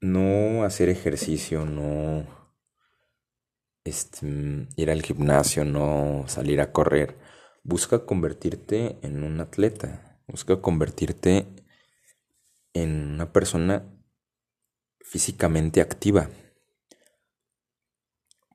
no 0.00 0.64
hacer 0.64 0.88
ejercicio, 0.88 1.64
no 1.64 2.26
este, 3.84 4.66
ir 4.76 4.90
al 4.90 5.02
gimnasio, 5.02 5.64
no 5.64 6.24
salir 6.26 6.60
a 6.60 6.72
correr. 6.72 7.18
Busca 7.62 8.04
convertirte 8.04 8.98
en 9.02 9.22
un 9.22 9.40
atleta. 9.40 10.11
Busca 10.26 10.60
convertirte 10.60 11.46
en 12.72 13.12
una 13.14 13.32
persona 13.32 13.84
físicamente 15.00 15.80
activa. 15.80 16.30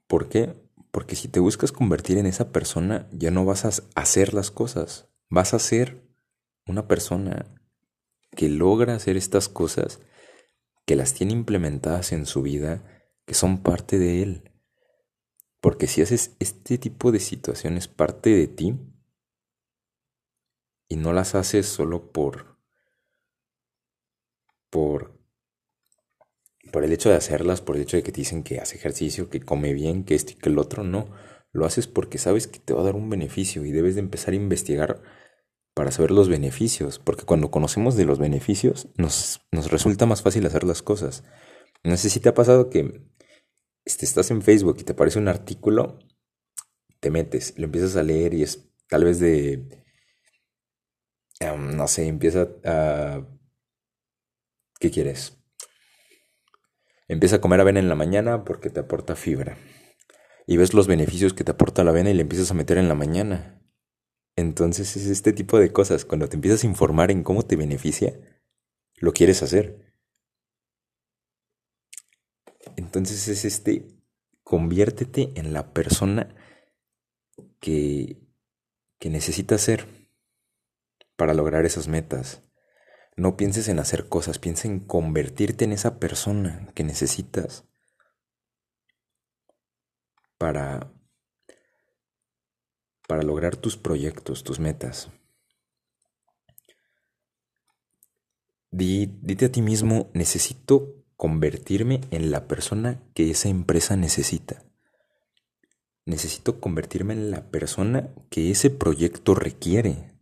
¿Por 0.08 0.30
qué? 0.30 0.56
Porque 0.92 1.16
si 1.16 1.28
te 1.28 1.40
buscas 1.40 1.72
convertir 1.72 2.18
en 2.18 2.26
esa 2.26 2.52
persona, 2.52 3.08
ya 3.12 3.30
no 3.30 3.46
vas 3.46 3.66
a 3.66 3.84
hacer 3.96 4.34
las 4.34 4.50
cosas. 4.50 5.10
Vas 5.30 5.54
a 5.54 5.60
ser 5.60 6.08
una 6.66 6.88
persona 6.88 7.54
que 8.32 8.50
logra 8.50 8.96
hacer 8.96 9.18
estas 9.18 9.50
cosas, 9.50 10.00
que 10.86 10.96
las 10.96 11.14
tiene 11.14 11.34
implementadas 11.34 12.12
en 12.14 12.26
su 12.26 12.42
vida, 12.42 12.84
que 13.26 13.34
son 13.34 13.62
parte 13.62 14.00
de 14.00 14.24
él. 14.24 14.52
Porque 15.60 15.88
si 15.88 16.02
haces 16.02 16.36
este 16.40 16.78
tipo 16.78 17.12
de 17.12 17.20
situaciones 17.20 17.88
parte 17.88 18.30
de 18.30 18.48
ti 18.48 18.80
y 20.88 20.96
no 20.98 21.14
las 21.14 21.36
haces 21.36 21.68
solo 21.68 22.12
por 22.12 22.58
por 24.70 25.18
por 26.72 26.84
el 26.84 26.92
hecho 26.92 27.10
de 27.10 27.16
hacerlas, 27.16 27.62
por 27.62 27.76
el 27.76 27.84
hecho 27.84 27.98
de 27.98 28.04
que 28.04 28.12
te 28.12 28.22
dicen 28.22 28.44
que 28.44 28.60
hace 28.60 28.76
ejercicio, 28.76 29.30
que 29.30 29.40
come 29.40 29.74
bien, 29.74 30.04
que 30.04 30.16
esto 30.16 30.34
y 30.34 30.36
que 30.36 30.50
el 30.50 30.60
otro, 30.60 30.84
no. 30.84 31.10
Lo 31.54 31.66
haces 31.66 31.88
porque 31.88 32.18
sabes 32.18 32.48
que 32.48 32.60
te 32.60 32.74
va 32.74 32.82
a 32.82 32.84
dar 32.84 32.96
un 32.96 33.10
beneficio 33.10 33.66
y 33.66 33.72
debes 33.72 33.96
de 33.96 34.02
empezar 34.02 34.34
a 34.34 34.38
investigar 34.38 35.02
para 35.74 35.92
saber 35.92 36.12
los 36.12 36.28
beneficios, 36.28 37.00
porque 37.00 37.24
cuando 37.24 37.52
conocemos 37.52 37.96
de 37.96 38.06
los 38.06 38.20
beneficios 38.20 38.90
nos, 38.98 39.42
nos 39.52 39.72
resulta 39.72 40.06
más 40.06 40.22
fácil 40.22 40.46
hacer 40.46 40.64
las 40.64 40.82
cosas. 40.82 41.24
No 41.84 41.96
sé 41.98 42.10
si 42.10 42.20
te 42.20 42.30
ha 42.30 42.34
pasado 42.34 42.70
que 42.70 43.04
este, 43.86 44.06
estás 44.06 44.32
en 44.32 44.42
Facebook 44.42 44.78
y 44.80 44.84
te 44.84 44.94
aparece 44.94 45.20
un 45.20 45.28
artículo, 45.28 46.00
te 47.00 47.12
metes, 47.12 47.54
lo 47.58 47.66
empiezas 47.66 47.96
a 47.96 48.04
leer 48.04 48.34
y 48.34 48.44
es 48.44 48.70
tal 48.90 49.06
vez 49.06 49.20
de, 49.20 49.87
no 51.40 51.88
sé, 51.88 52.08
empieza 52.08 52.48
a... 52.66 53.26
¿Qué 54.80 54.92
quieres? 54.92 55.38
Empieza 57.08 57.38
a 57.38 57.42
comer 57.42 57.62
avena 57.62 57.80
en 57.80 57.90
la 57.90 57.96
mañana 57.96 58.44
porque 58.44 58.70
te 58.70 58.80
aporta 58.80 59.16
fibra. 59.16 59.58
Y 60.46 60.58
ves 60.58 60.74
los 60.74 60.88
beneficios 60.88 61.34
que 61.34 61.44
te 61.44 61.52
aporta 61.52 61.84
la 61.84 61.92
avena 61.92 62.10
y 62.10 62.14
le 62.14 62.22
empiezas 62.22 62.52
a 62.52 62.54
meter 62.54 62.78
en 62.78 62.88
la 62.88 62.96
mañana. 62.96 63.62
Entonces 64.36 64.96
es 64.96 65.08
este 65.08 65.34
tipo 65.34 65.58
de 65.60 65.72
cosas. 65.72 66.06
Cuando 66.06 66.30
te 66.30 66.36
empiezas 66.36 66.64
a 66.64 66.68
informar 66.68 67.12
en 67.12 67.24
cómo 67.24 67.44
te 67.44 67.56
beneficia, 67.56 68.14
lo 68.96 69.14
quieres 69.14 69.42
hacer. 69.42 69.94
Entonces 72.76 73.28
es 73.28 73.46
este, 73.46 73.88
conviértete 74.44 75.32
en 75.36 75.54
la 75.54 75.74
persona 75.74 76.36
que, 77.60 78.22
que 79.00 79.10
necesitas 79.10 79.62
ser 79.62 79.97
para 81.18 81.34
lograr 81.34 81.66
esas 81.66 81.90
metas. 81.90 82.44
No 83.18 83.36
pienses 83.36 83.68
en 83.68 83.80
hacer 83.80 84.08
cosas, 84.08 84.40
piensa 84.40 84.68
en 84.68 84.80
convertirte 84.80 85.66
en 85.66 85.74
esa 85.74 86.00
persona 86.00 86.72
que 86.76 86.84
necesitas 86.84 87.66
para, 90.38 90.94
para 93.08 93.24
lograr 93.24 93.56
tus 93.56 93.76
proyectos, 93.76 94.44
tus 94.44 94.60
metas. 94.60 95.12
dite 98.70 99.46
a 99.46 99.52
ti 99.52 99.62
mismo, 99.62 100.12
necesito 100.14 101.04
convertirme 101.16 102.02
en 102.12 102.30
la 102.30 102.48
persona 102.48 103.02
que 103.16 103.32
esa 103.32 103.50
empresa 103.50 103.96
necesita. 103.96 104.64
Necesito 106.06 106.62
convertirme 106.62 107.14
en 107.14 107.32
la 107.32 107.50
persona 107.50 108.14
que 108.30 108.52
ese 108.52 108.70
proyecto 108.70 109.34
requiere. 109.34 110.17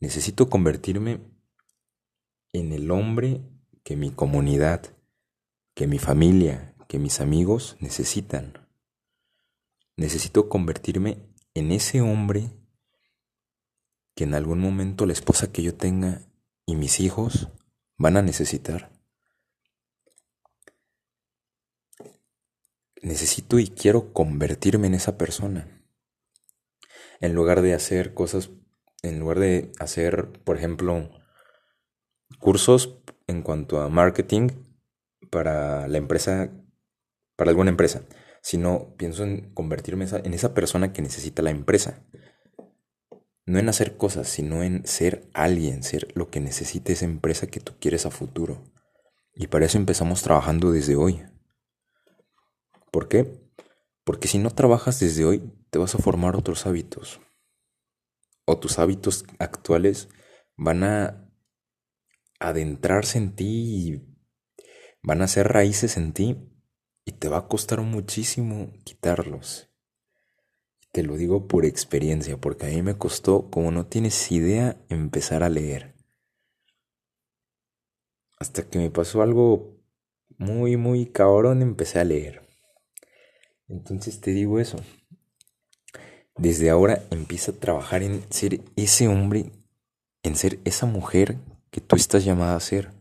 Necesito 0.00 0.48
convertirme 0.48 1.20
en 2.52 2.72
el 2.72 2.90
hombre 2.90 3.42
que 3.84 3.96
mi 3.96 4.10
comunidad, 4.10 4.96
que 5.74 5.86
mi 5.86 5.98
familia, 5.98 6.74
que 6.88 6.98
mis 6.98 7.20
amigos 7.20 7.76
necesitan. 7.80 8.66
Necesito 9.96 10.48
convertirme 10.48 11.18
en 11.52 11.70
ese 11.70 12.00
hombre 12.00 12.50
que 14.14 14.24
en 14.24 14.34
algún 14.34 14.58
momento 14.58 15.04
la 15.04 15.12
esposa 15.12 15.52
que 15.52 15.62
yo 15.62 15.74
tenga 15.74 16.22
y 16.64 16.76
mis 16.76 16.98
hijos 17.00 17.48
van 17.98 18.16
a 18.16 18.22
necesitar. 18.22 18.90
Necesito 23.02 23.58
y 23.58 23.68
quiero 23.68 24.14
convertirme 24.14 24.86
en 24.86 24.94
esa 24.94 25.18
persona. 25.18 25.84
En 27.20 27.34
lugar 27.34 27.60
de 27.60 27.74
hacer 27.74 28.14
cosas 28.14 28.50
en 29.02 29.18
lugar 29.20 29.38
de 29.38 29.72
hacer, 29.78 30.28
por 30.44 30.56
ejemplo, 30.56 31.10
cursos 32.38 32.98
en 33.26 33.42
cuanto 33.42 33.80
a 33.80 33.88
marketing 33.88 34.48
para 35.30 35.88
la 35.88 35.98
empresa, 35.98 36.50
para 37.36 37.50
alguna 37.50 37.70
empresa, 37.70 38.02
sino 38.42 38.94
pienso 38.96 39.24
en 39.24 39.52
convertirme 39.54 40.06
en 40.10 40.34
esa 40.34 40.54
persona 40.54 40.92
que 40.92 41.02
necesita 41.02 41.42
la 41.42 41.50
empresa. 41.50 42.04
No 43.46 43.58
en 43.58 43.68
hacer 43.68 43.96
cosas, 43.96 44.28
sino 44.28 44.62
en 44.62 44.86
ser 44.86 45.28
alguien, 45.34 45.82
ser 45.82 46.08
lo 46.14 46.30
que 46.30 46.40
necesite 46.40 46.92
esa 46.92 47.04
empresa 47.04 47.46
que 47.46 47.60
tú 47.60 47.72
quieres 47.80 48.06
a 48.06 48.10
futuro. 48.10 48.62
Y 49.34 49.46
para 49.46 49.66
eso 49.66 49.78
empezamos 49.78 50.22
trabajando 50.22 50.70
desde 50.72 50.96
hoy. 50.96 51.24
¿Por 52.92 53.08
qué? 53.08 53.40
Porque 54.04 54.28
si 54.28 54.38
no 54.38 54.50
trabajas 54.50 55.00
desde 55.00 55.24
hoy, 55.24 55.42
te 55.70 55.78
vas 55.78 55.94
a 55.94 55.98
formar 55.98 56.36
otros 56.36 56.66
hábitos 56.66 57.20
o 58.44 58.58
tus 58.58 58.78
hábitos 58.78 59.24
actuales 59.38 60.08
van 60.56 60.84
a 60.84 61.30
adentrarse 62.38 63.18
en 63.18 63.34
ti 63.34 63.46
y 63.46 64.10
van 65.02 65.22
a 65.22 65.28
ser 65.28 65.48
raíces 65.48 65.96
en 65.96 66.12
ti 66.12 66.38
y 67.04 67.12
te 67.12 67.28
va 67.28 67.38
a 67.38 67.48
costar 67.48 67.80
muchísimo 67.82 68.72
quitarlos. 68.84 69.70
Te 70.92 71.02
lo 71.04 71.16
digo 71.16 71.46
por 71.46 71.64
experiencia, 71.64 72.36
porque 72.36 72.66
a 72.66 72.68
mí 72.70 72.82
me 72.82 72.98
costó, 72.98 73.48
como 73.50 73.70
no 73.70 73.86
tienes 73.86 74.32
idea, 74.32 74.76
empezar 74.88 75.44
a 75.44 75.48
leer. 75.48 75.94
Hasta 78.40 78.68
que 78.68 78.78
me 78.78 78.90
pasó 78.90 79.22
algo 79.22 79.78
muy, 80.36 80.76
muy 80.76 81.06
cabrón, 81.06 81.62
empecé 81.62 82.00
a 82.00 82.04
leer. 82.04 82.42
Entonces 83.68 84.20
te 84.20 84.32
digo 84.32 84.58
eso. 84.58 84.78
Desde 86.36 86.70
ahora 86.70 87.02
empieza 87.10 87.52
a 87.52 87.56
trabajar 87.56 88.02
en 88.02 88.24
ser 88.32 88.60
ese 88.76 89.08
hombre, 89.08 89.52
en 90.22 90.36
ser 90.36 90.58
esa 90.64 90.86
mujer 90.86 91.36
que 91.70 91.80
tú 91.80 91.96
estás 91.96 92.24
llamada 92.24 92.56
a 92.56 92.60
ser. 92.60 92.92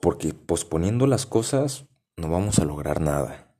Porque 0.00 0.34
posponiendo 0.34 1.06
las 1.06 1.26
cosas 1.26 1.86
no 2.16 2.28
vamos 2.28 2.58
a 2.58 2.64
lograr 2.64 3.00
nada. 3.00 3.54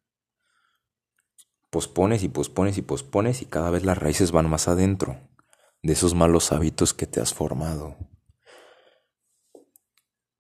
Pospones 1.71 2.23
y 2.23 2.29
pospones 2.29 2.79
y 2.79 2.83
pospones 2.83 3.43
y 3.43 3.47
cada 3.47 3.71
vez 3.71 3.85
las 3.85 3.99
raíces 3.99 4.33
van 4.33 4.49
más 4.49 4.69
adentro 4.69 5.19
de 5.83 5.93
esos 5.93 6.15
malos 6.15 6.53
hábitos 6.53 6.95
que 6.95 7.07
te 7.07 7.21
has 7.21 7.35
formado. 7.35 7.97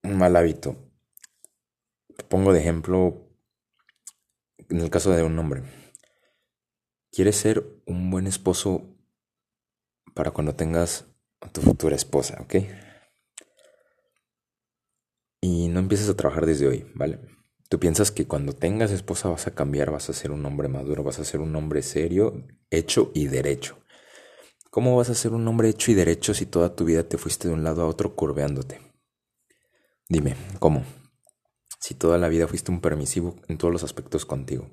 Un 0.03 0.19
mal 0.19 0.35
hábito. 0.37 0.77
Te 2.17 2.25
pongo 2.25 2.53
de 2.53 2.61
ejemplo 2.61 3.29
en 4.69 4.81
el 4.81 4.91
caso 4.91 5.11
de 5.11 5.23
un 5.23 5.39
hombre 5.39 5.86
Quieres 7.17 7.37
ser 7.37 7.67
un 7.87 8.11
buen 8.11 8.27
esposo 8.27 8.95
para 10.13 10.33
cuando 10.33 10.55
tengas 10.55 11.07
a 11.41 11.51
tu 11.51 11.63
futura 11.63 11.97
esposa, 11.97 12.37
¿ok? 12.43 12.57
Y 15.41 15.69
no 15.69 15.81
empieces 15.81 16.11
a 16.11 16.15
trabajar 16.15 16.45
desde 16.45 16.67
hoy, 16.69 16.87
¿vale? 16.95 17.19
Tú 17.71 17.81
piensas 17.81 18.11
que 18.11 18.27
cuando 18.27 18.53
tengas 18.53 18.91
esposa 18.91 19.31
vas 19.31 19.47
a 19.47 19.55
cambiar, 19.55 19.91
vas 19.91 20.11
a 20.11 20.13
ser 20.13 20.31
un 20.31 20.45
hombre 20.45 20.69
maduro, 20.69 21.05
vas 21.05 21.19
a 21.19 21.25
ser 21.25 21.41
un 21.41 21.57
hombre 21.57 21.81
serio, 21.81 22.45
hecho 22.69 23.13
y 23.15 23.29
derecho. 23.29 23.79
¿Cómo 24.69 24.95
vas 24.95 25.09
a 25.09 25.15
ser 25.15 25.33
un 25.33 25.49
hombre 25.49 25.71
hecho 25.71 25.93
y 25.93 25.95
derecho 25.95 26.35
si 26.35 26.45
toda 26.45 26.77
tu 26.77 26.85
vida 26.85 27.09
te 27.09 27.17
fuiste 27.17 27.49
de 27.49 27.55
un 27.55 27.65
lado 27.65 27.81
a 27.81 27.87
otro 27.87 28.15
curveándote? 28.15 28.79
Dime, 30.07 30.37
¿cómo? 30.59 30.85
Si 31.81 31.95
toda 31.95 32.19
la 32.19 32.29
vida 32.29 32.47
fuiste 32.47 32.71
un 32.71 32.83
permisivo 32.83 33.37
en 33.49 33.57
todos 33.57 33.73
los 33.73 33.85
aspectos 33.85 34.27
contigo. 34.27 34.69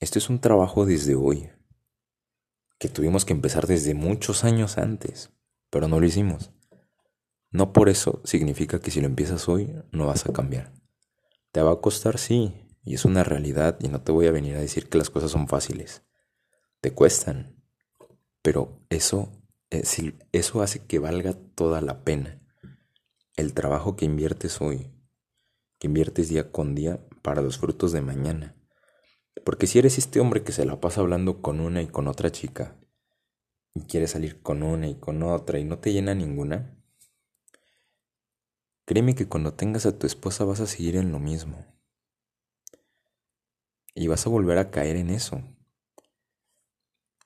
Esto 0.00 0.18
es 0.18 0.28
un 0.28 0.40
trabajo 0.40 0.86
desde 0.86 1.14
hoy, 1.14 1.50
que 2.78 2.88
tuvimos 2.88 3.24
que 3.24 3.32
empezar 3.32 3.66
desde 3.66 3.94
muchos 3.94 4.44
años 4.44 4.76
antes, 4.76 5.30
pero 5.70 5.88
no 5.88 6.00
lo 6.00 6.06
hicimos. 6.06 6.50
No 7.50 7.72
por 7.72 7.88
eso 7.88 8.20
significa 8.24 8.80
que 8.80 8.90
si 8.90 9.00
lo 9.00 9.06
empiezas 9.06 9.48
hoy 9.48 9.72
no 9.92 10.06
vas 10.06 10.26
a 10.26 10.32
cambiar. 10.32 10.72
Te 11.52 11.62
va 11.62 11.72
a 11.72 11.80
costar, 11.80 12.18
sí, 12.18 12.52
y 12.84 12.94
es 12.94 13.04
una 13.04 13.22
realidad 13.22 13.78
y 13.80 13.88
no 13.88 14.02
te 14.02 14.10
voy 14.10 14.26
a 14.26 14.32
venir 14.32 14.56
a 14.56 14.60
decir 14.60 14.88
que 14.88 14.98
las 14.98 15.08
cosas 15.08 15.30
son 15.30 15.46
fáciles. 15.46 16.02
Te 16.80 16.92
cuestan, 16.92 17.62
pero 18.42 18.84
eso, 18.90 19.32
eh, 19.70 19.84
eso 20.32 20.62
hace 20.62 20.80
que 20.80 20.98
valga 20.98 21.32
toda 21.54 21.80
la 21.80 22.02
pena. 22.02 22.42
El 23.36 23.54
trabajo 23.54 23.96
que 23.96 24.04
inviertes 24.04 24.60
hoy, 24.60 24.90
que 25.78 25.86
inviertes 25.86 26.28
día 26.28 26.50
con 26.50 26.74
día 26.74 27.00
para 27.22 27.40
los 27.40 27.56
frutos 27.58 27.92
de 27.92 28.02
mañana. 28.02 28.56
Porque 29.44 29.66
si 29.66 29.78
eres 29.78 29.98
este 29.98 30.20
hombre 30.20 30.42
que 30.42 30.52
se 30.52 30.64
la 30.64 30.80
pasa 30.80 31.00
hablando 31.00 31.42
con 31.42 31.60
una 31.60 31.82
y 31.82 31.86
con 31.86 32.08
otra 32.08 32.32
chica, 32.32 32.76
y 33.74 33.82
quieres 33.82 34.12
salir 34.12 34.40
con 34.42 34.62
una 34.62 34.88
y 34.88 34.94
con 34.94 35.22
otra 35.22 35.58
y 35.58 35.64
no 35.64 35.78
te 35.78 35.92
llena 35.92 36.14
ninguna, 36.14 36.76
créeme 38.86 39.14
que 39.14 39.28
cuando 39.28 39.54
tengas 39.54 39.86
a 39.86 39.98
tu 39.98 40.06
esposa 40.06 40.44
vas 40.44 40.60
a 40.60 40.66
seguir 40.66 40.96
en 40.96 41.12
lo 41.12 41.18
mismo. 41.18 41.64
y 43.94 44.08
vas 44.08 44.26
a 44.26 44.30
volver 44.30 44.58
a 44.58 44.70
caer 44.70 44.96
en 44.96 45.10
eso. 45.10 45.40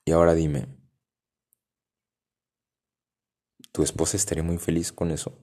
Y 0.05 0.11
ahora 0.11 0.33
dime, 0.33 0.67
¿tu 3.71 3.83
esposa 3.83 4.17
estaría 4.17 4.43
muy 4.43 4.57
feliz 4.57 4.91
con 4.91 5.11
eso? 5.11 5.39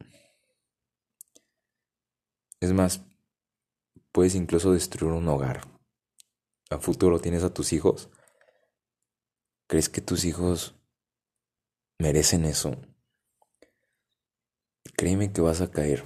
Es 2.60 2.72
más, 2.72 3.02
puedes 4.12 4.34
incluso 4.34 4.72
destruir 4.72 5.12
un 5.12 5.28
hogar. 5.28 5.75
A 6.70 6.78
futuro 6.78 7.20
tienes 7.20 7.44
a 7.44 7.54
tus 7.54 7.72
hijos. 7.72 8.10
¿Crees 9.68 9.88
que 9.88 10.00
tus 10.00 10.24
hijos 10.24 10.74
merecen 11.98 12.44
eso? 12.44 12.76
Créeme 14.96 15.32
que 15.32 15.40
vas 15.40 15.60
a 15.60 15.70
caer. 15.70 16.04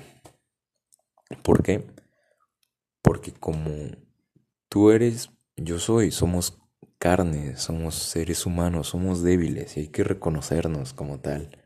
¿Por 1.42 1.62
qué? 1.62 1.86
Porque 3.02 3.32
como 3.32 3.70
tú 4.68 4.90
eres, 4.90 5.30
yo 5.56 5.78
soy, 5.78 6.10
somos 6.10 6.58
carne, 6.98 7.56
somos 7.56 7.94
seres 7.94 8.44
humanos, 8.44 8.88
somos 8.88 9.22
débiles 9.22 9.76
y 9.76 9.80
hay 9.80 9.88
que 9.88 10.04
reconocernos 10.04 10.92
como 10.92 11.20
tal. 11.20 11.58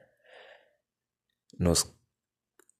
Nos, 1.58 1.94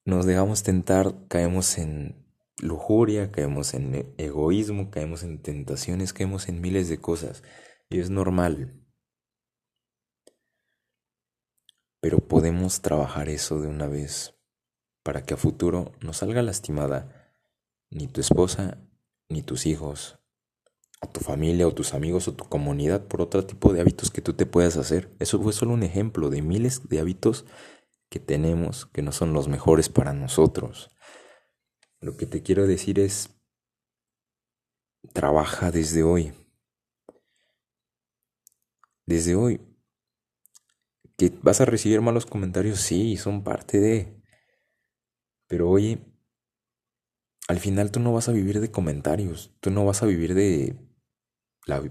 nos 0.04 0.26
dejamos 0.26 0.62
tentar, 0.62 1.26
caemos 1.28 1.78
en 1.78 2.23
lujuria, 2.62 3.30
caemos 3.30 3.74
en 3.74 4.14
egoísmo, 4.18 4.90
caemos 4.90 5.22
en 5.22 5.42
tentaciones, 5.42 6.12
caemos 6.12 6.48
en 6.48 6.60
miles 6.60 6.88
de 6.88 6.98
cosas 6.98 7.42
y 7.90 8.00
es 8.00 8.10
normal. 8.10 8.80
Pero 12.00 12.18
podemos 12.18 12.82
trabajar 12.82 13.28
eso 13.28 13.60
de 13.60 13.68
una 13.68 13.88
vez 13.88 14.34
para 15.02 15.24
que 15.24 15.34
a 15.34 15.36
futuro 15.36 15.92
no 16.00 16.12
salga 16.12 16.42
lastimada 16.42 17.34
ni 17.90 18.08
tu 18.08 18.20
esposa, 18.20 18.78
ni 19.28 19.42
tus 19.42 19.66
hijos, 19.66 20.18
o 21.00 21.08
tu 21.08 21.20
familia, 21.20 21.68
o 21.68 21.74
tus 21.74 21.94
amigos, 21.94 22.28
o 22.28 22.34
tu 22.34 22.44
comunidad 22.44 23.06
por 23.06 23.20
otro 23.20 23.46
tipo 23.46 23.72
de 23.72 23.80
hábitos 23.80 24.10
que 24.10 24.22
tú 24.22 24.32
te 24.34 24.46
puedas 24.46 24.76
hacer. 24.76 25.14
Eso 25.18 25.40
fue 25.40 25.52
solo 25.52 25.72
un 25.74 25.82
ejemplo 25.82 26.30
de 26.30 26.42
miles 26.42 26.88
de 26.88 27.00
hábitos 27.00 27.44
que 28.10 28.20
tenemos 28.20 28.86
que 28.86 29.02
no 29.02 29.12
son 29.12 29.32
los 29.32 29.48
mejores 29.48 29.88
para 29.88 30.12
nosotros. 30.12 30.93
Lo 32.04 32.18
que 32.18 32.26
te 32.26 32.42
quiero 32.42 32.66
decir 32.66 33.00
es, 33.00 33.30
trabaja 35.14 35.70
desde 35.70 36.02
hoy. 36.02 36.34
Desde 39.06 39.34
hoy. 39.34 39.58
Que 41.16 41.32
vas 41.42 41.62
a 41.62 41.64
recibir 41.64 42.02
malos 42.02 42.26
comentarios, 42.26 42.80
sí, 42.80 43.16
son 43.16 43.42
parte 43.42 43.80
de... 43.80 44.22
Pero 45.46 45.70
oye, 45.70 45.98
al 47.48 47.58
final 47.58 47.90
tú 47.90 48.00
no 48.00 48.12
vas 48.12 48.28
a 48.28 48.32
vivir 48.32 48.60
de 48.60 48.70
comentarios, 48.70 49.54
tú 49.60 49.70
no 49.70 49.86
vas 49.86 50.02
a 50.02 50.06
vivir 50.06 50.34
de, 50.34 50.76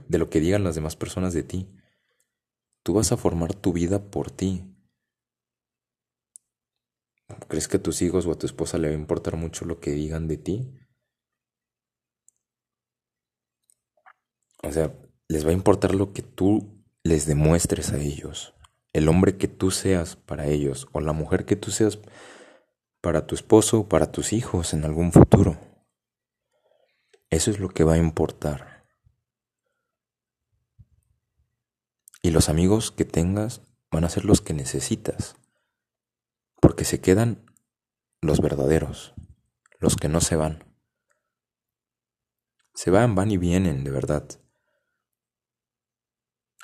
de 0.08 0.17
lo 0.19 0.30
que 0.30 0.39
digan 0.39 0.63
las 0.63 0.76
demás 0.76 0.95
personas 0.95 1.34
de 1.34 1.41
ti. 1.41 1.76
Tú 2.84 2.93
vas 2.93 3.12
a 3.12 3.17
formar 3.17 3.56
tu 3.56 3.73
vida 3.73 4.12
por 4.12 4.30
ti. 4.30 4.73
¿Crees 7.48 7.68
que 7.68 7.78
a 7.78 7.84
tus 7.84 8.02
hijos 8.02 8.26
o 8.26 8.32
a 8.32 8.38
tu 8.38 8.46
esposa 8.46 8.78
le 8.78 8.90
va 8.90 8.94
a 8.94 8.98
importar 8.98 9.36
mucho 9.36 9.66
lo 9.66 9.80
que 9.80 9.92
digan 9.92 10.28
de 10.28 10.38
ti? 10.38 10.74
O 14.64 14.72
sea, 14.72 14.96
les 15.28 15.46
va 15.46 15.50
a 15.50 15.54
importar 15.54 15.94
lo 15.94 16.14
que 16.14 16.22
tú 16.22 16.84
les 17.04 17.26
demuestres 17.26 17.92
a 17.92 17.98
ellos. 17.98 18.54
El 18.94 19.10
hombre 19.10 19.38
que 19.38 19.48
tú 19.48 19.72
seas 19.72 20.16
para 20.16 20.48
ellos 20.48 20.88
o 20.94 21.02
la 21.02 21.14
mujer 21.14 21.46
que 21.46 21.56
tú 21.56 21.72
seas 21.72 22.00
para 23.02 23.28
tu 23.28 23.36
esposo 23.36 23.82
o 23.82 23.90
para 23.90 24.12
tus 24.12 24.32
hijos 24.32 24.74
en 24.74 24.86
algún 24.86 25.12
futuro. 25.12 25.60
Eso 27.30 27.52
es 27.52 27.60
lo 27.60 27.70
que 27.70 27.84
va 27.84 27.94
a 27.94 27.98
importar. 27.98 28.86
Y 32.22 32.32
los 32.32 32.48
amigos 32.48 32.92
que 32.92 33.04
tengas 33.04 33.62
van 33.92 34.06
a 34.06 34.10
ser 34.10 34.24
los 34.24 34.40
que 34.40 34.54
necesitas, 34.54 35.36
porque 36.63 36.86
se 36.86 37.02
quedan 37.02 37.45
los 38.21 38.39
verdaderos, 38.39 39.13
los 39.80 39.97
que 39.97 40.08
no 40.08 40.21
se 40.21 40.38
van. 40.38 40.63
Se 42.73 42.89
van, 42.89 43.15
van 43.15 43.32
y 43.32 43.38
vienen, 43.38 43.84
de 43.84 43.91
verdad. 43.91 44.26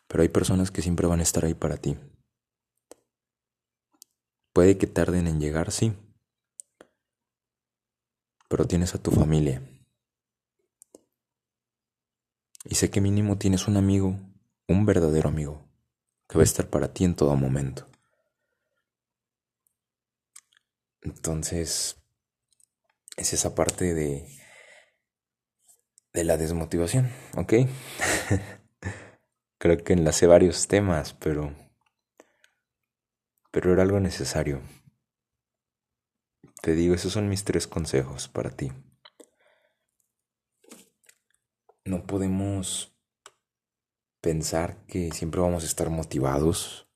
Pero 0.07 0.21
hay 0.21 0.29
personas 0.29 0.71
que 0.71 0.81
siempre 0.81 1.05
van 1.05 1.19
a 1.19 1.23
estar 1.23 1.43
ahí 1.43 1.53
para 1.53 1.75
ti. 1.75 1.97
Puede 4.53 4.77
que 4.77 4.87
tarden 4.87 5.27
en 5.27 5.41
llegar, 5.41 5.69
sí, 5.69 5.93
pero 8.47 8.67
tienes 8.67 8.95
a 8.95 9.03
tu 9.03 9.11
familia. 9.11 9.61
Y 12.63 12.75
sé 12.75 12.89
que 12.89 13.01
mínimo 13.01 13.37
tienes 13.37 13.67
un 13.67 13.75
amigo, 13.75 14.17
un 14.69 14.85
verdadero 14.85 15.27
amigo, 15.27 15.67
que 16.29 16.37
va 16.37 16.43
a 16.43 16.45
estar 16.45 16.69
para 16.69 16.93
ti 16.93 17.03
en 17.03 17.17
todo 17.17 17.35
momento. 17.35 17.89
Entonces, 21.01 21.97
es 23.17 23.33
esa 23.33 23.55
parte 23.55 23.93
de, 23.93 24.25
de 26.13 26.23
la 26.23 26.37
desmotivación, 26.37 27.11
¿ok? 27.37 27.53
Creo 29.57 29.77
que 29.83 29.93
enlacé 29.93 30.27
varios 30.27 30.67
temas, 30.67 31.13
pero, 31.13 31.53
pero 33.51 33.73
era 33.73 33.83
algo 33.83 33.99
necesario. 33.99 34.61
Te 36.61 36.73
digo, 36.75 36.93
esos 36.93 37.13
son 37.13 37.29
mis 37.29 37.43
tres 37.43 37.67
consejos 37.67 38.27
para 38.27 38.49
ti. 38.49 38.71
No 41.85 42.05
podemos 42.05 42.93
pensar 44.21 44.85
que 44.85 45.11
siempre 45.11 45.41
vamos 45.41 45.63
a 45.63 45.67
estar 45.67 45.89
motivados. 45.89 46.88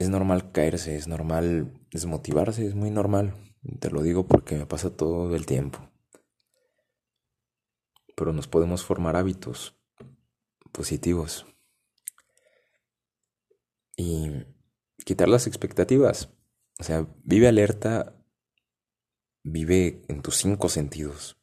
Es 0.00 0.08
normal 0.08 0.50
caerse, 0.50 0.96
es 0.96 1.08
normal 1.08 1.78
desmotivarse, 1.90 2.66
es 2.66 2.74
muy 2.74 2.90
normal. 2.90 3.34
Te 3.80 3.90
lo 3.90 4.00
digo 4.00 4.26
porque 4.26 4.56
me 4.56 4.64
pasa 4.64 4.96
todo 4.96 5.36
el 5.36 5.44
tiempo. 5.44 5.90
Pero 8.16 8.32
nos 8.32 8.48
podemos 8.48 8.82
formar 8.82 9.14
hábitos 9.16 9.78
positivos. 10.72 11.44
Y 13.94 14.46
quitar 15.04 15.28
las 15.28 15.46
expectativas. 15.46 16.30
O 16.78 16.82
sea, 16.82 17.06
vive 17.22 17.48
alerta, 17.48 18.24
vive 19.42 20.00
en 20.08 20.22
tus 20.22 20.36
cinco 20.36 20.70
sentidos. 20.70 21.38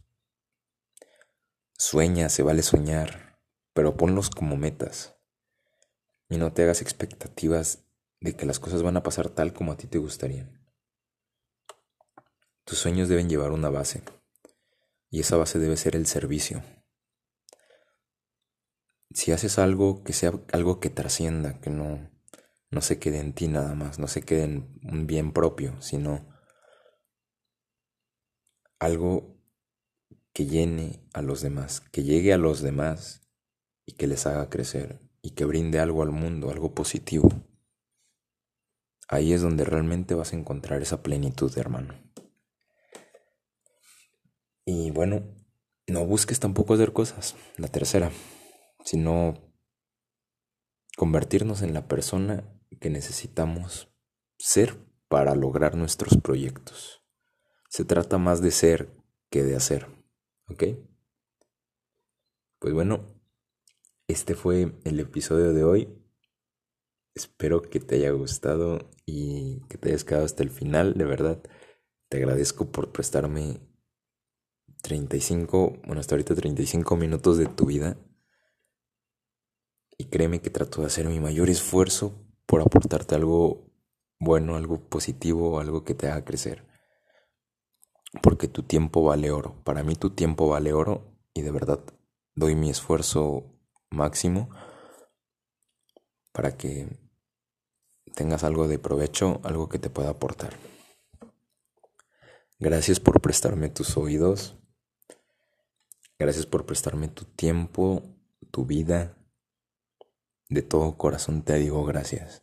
Sueña, 1.77 2.27
se 2.29 2.41
vale 2.41 2.63
soñar, 2.63 3.39
pero 3.73 3.97
ponlos 3.97 4.31
como 4.31 4.57
metas. 4.57 5.15
Y 6.27 6.37
no 6.37 6.53
te 6.53 6.63
hagas 6.63 6.81
expectativas 6.81 7.86
de 8.19 8.35
que 8.35 8.45
las 8.45 8.59
cosas 8.59 8.83
van 8.83 8.97
a 8.97 9.03
pasar 9.03 9.29
tal 9.29 9.53
como 9.53 9.71
a 9.71 9.77
ti 9.77 9.87
te 9.87 9.97
gustarían. 9.97 10.63
Tus 12.63 12.79
sueños 12.79 13.09
deben 13.09 13.29
llevar 13.29 13.51
una 13.51 13.69
base, 13.69 14.03
y 15.09 15.21
esa 15.21 15.37
base 15.37 15.59
debe 15.59 15.77
ser 15.77 15.95
el 15.95 16.05
servicio. 16.05 16.63
Si 19.13 19.31
haces 19.31 19.57
algo 19.57 20.03
que 20.03 20.13
sea 20.13 20.33
algo 20.51 20.79
que 20.79 20.89
trascienda, 20.89 21.59
que 21.61 21.69
no 21.69 22.09
no 22.69 22.81
se 22.81 22.99
quede 22.99 23.19
en 23.19 23.33
ti 23.33 23.47
nada 23.47 23.75
más, 23.75 23.99
no 23.99 24.07
se 24.07 24.23
quede 24.23 24.43
en 24.43 24.79
un 24.83 25.07
bien 25.07 25.31
propio, 25.31 25.81
sino 25.81 26.27
algo 28.79 29.37
que 30.33 30.45
llene 30.45 31.07
a 31.13 31.21
los 31.21 31.41
demás, 31.41 31.79
que 31.79 32.03
llegue 32.03 32.33
a 32.33 32.37
los 32.37 32.61
demás 32.61 33.21
y 33.85 33.93
que 33.93 34.07
les 34.07 34.27
haga 34.27 34.49
crecer 34.49 34.99
y 35.21 35.31
que 35.31 35.45
brinde 35.45 35.79
algo 35.79 36.03
al 36.03 36.11
mundo, 36.11 36.51
algo 36.51 36.75
positivo. 36.75 37.29
Ahí 39.07 39.33
es 39.33 39.41
donde 39.41 39.63
realmente 39.63 40.15
vas 40.15 40.33
a 40.33 40.35
encontrar 40.35 40.81
esa 40.81 41.01
plenitud, 41.01 41.55
hermano. 41.57 41.95
Y 44.65 44.91
bueno, 44.91 45.23
no 45.87 46.05
busques 46.05 46.39
tampoco 46.39 46.73
hacer 46.73 46.91
cosas, 46.91 47.35
la 47.55 47.69
tercera, 47.69 48.11
sino 48.83 49.35
convertirnos 50.97 51.61
en 51.61 51.73
la 51.73 51.87
persona 51.87 52.43
que 52.81 52.89
necesitamos 52.89 53.89
ser 54.37 54.77
para 55.07 55.35
lograr 55.35 55.75
nuestros 55.75 56.17
proyectos. 56.17 57.01
Se 57.69 57.85
trata 57.85 58.17
más 58.17 58.41
de 58.41 58.51
ser 58.51 58.93
que 59.29 59.43
de 59.43 59.55
hacer, 59.55 59.87
¿ok? 60.49 60.63
Pues 62.59 62.73
bueno, 62.73 63.21
este 64.07 64.35
fue 64.35 64.73
el 64.83 64.99
episodio 64.99 65.53
de 65.53 65.63
hoy. 65.63 66.06
Espero 67.17 67.63
que 67.63 67.79
te 67.79 67.95
haya 67.95 68.11
gustado 68.11 68.91
y 69.03 69.61
que 69.69 69.79
te 69.79 69.89
hayas 69.89 70.03
quedado 70.03 70.23
hasta 70.23 70.43
el 70.43 70.51
final, 70.51 70.93
de 70.93 71.03
verdad. 71.03 71.41
Te 72.09 72.17
agradezco 72.17 72.71
por 72.71 72.91
prestarme 72.91 73.59
35, 74.83 75.79
bueno, 75.83 75.99
hasta 75.99 76.13
ahorita 76.13 76.35
35 76.35 76.95
minutos 76.95 77.39
de 77.39 77.47
tu 77.47 77.65
vida. 77.65 77.97
Y 79.97 80.05
créeme 80.05 80.41
que 80.43 80.51
trato 80.51 80.81
de 80.81 80.87
hacer 80.87 81.07
mi 81.07 81.19
mayor 81.19 81.49
esfuerzo 81.49 82.13
por 82.45 82.61
aportarte 82.61 83.15
algo 83.15 83.65
bueno, 84.19 84.55
algo 84.55 84.87
positivo, 84.87 85.59
algo 85.59 85.83
que 85.83 85.95
te 85.95 86.07
haga 86.07 86.23
crecer. 86.23 86.67
porque 88.21 88.47
tu 88.47 88.61
tiempo 88.61 89.03
vale 89.03 89.31
oro. 89.31 89.55
Para 89.63 89.83
mí 89.83 89.95
tu 89.95 90.11
tiempo 90.11 90.47
vale 90.49 90.71
oro 90.71 91.17
y 91.33 91.41
de 91.41 91.51
verdad 91.51 91.79
doy 92.35 92.55
mi 92.55 92.69
esfuerzo 92.69 93.43
máximo 93.89 94.49
para 96.31 96.55
que 96.55 97.06
tengas 98.17 98.43
algo 98.43 98.67
de 98.67 98.79
provecho, 98.79 99.39
algo 99.43 99.69
que 99.69 99.77
te 99.77 99.91
pueda 99.91 100.09
aportar. 100.09 100.57
Gracias 102.57 102.99
por 102.99 103.21
prestarme 103.21 103.69
tus 103.69 103.95
oídos. 103.95 104.57
Gracias 106.17 106.47
por 106.47 106.65
prestarme 106.65 107.09
tu 107.09 107.25
tiempo, 107.25 108.01
tu 108.49 108.65
vida. 108.65 109.15
De 110.49 110.63
todo 110.63 110.97
corazón 110.97 111.43
te 111.43 111.53
digo 111.59 111.85
gracias. 111.85 112.41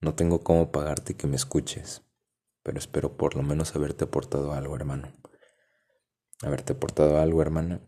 No 0.00 0.16
tengo 0.16 0.42
cómo 0.42 0.72
pagarte 0.72 1.16
que 1.16 1.28
me 1.28 1.36
escuches, 1.36 2.02
pero 2.64 2.78
espero 2.78 3.16
por 3.16 3.36
lo 3.36 3.44
menos 3.44 3.76
haberte 3.76 4.04
aportado 4.04 4.52
algo, 4.54 4.74
hermano. 4.74 5.12
Haberte 6.42 6.72
aportado 6.72 7.20
algo, 7.20 7.40
hermana. 7.40 7.80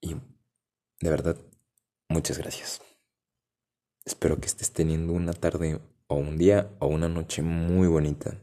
Y 0.00 0.14
de 0.14 1.10
verdad, 1.10 1.38
muchas 2.08 2.36
gracias. 2.38 2.80
Espero 4.04 4.38
que 4.38 4.46
estés 4.46 4.72
teniendo 4.72 5.14
una 5.14 5.32
tarde 5.32 5.80
o 6.08 6.16
un 6.16 6.36
día 6.36 6.76
o 6.78 6.88
una 6.88 7.08
noche 7.08 7.40
muy 7.42 7.88
bonita. 7.88 8.38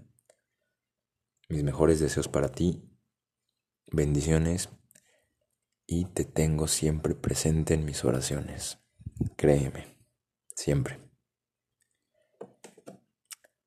Mis 1.49 1.64
mejores 1.64 1.99
deseos 1.99 2.28
para 2.28 2.49
ti. 2.49 2.82
Bendiciones. 3.91 4.70
Y 5.86 6.05
te 6.05 6.26
tengo 6.26 6.68
siempre 6.68 7.14
presente 7.14 7.74
en 7.76 7.86
mis 7.86 8.03
oraciones. 8.05 8.80
Créeme. 9.36 9.97
Siempre. 10.55 10.99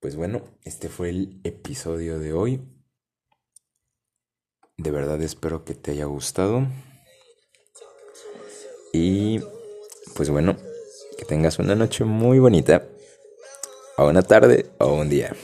Pues 0.01 0.17
bueno, 0.17 0.43
este 0.63 0.89
fue 0.89 1.11
el 1.11 1.41
episodio 1.45 2.19
de 2.19 2.33
hoy. 2.33 2.61
De 4.77 4.91
verdad 4.91 5.23
espero 5.23 5.65
que 5.65 5.75
te 5.75 5.93
haya 5.93 6.07
gustado. 6.07 6.67
Y 8.93 9.41
pues 10.17 10.31
bueno, 10.31 10.57
que 11.17 11.25
tengas 11.25 11.59
una 11.59 11.75
noche 11.75 12.05
muy 12.05 12.39
bonita. 12.39 12.87
O 13.97 14.09
una 14.09 14.23
tarde 14.23 14.67
o 14.79 14.95
un 14.95 15.09
día. 15.09 15.35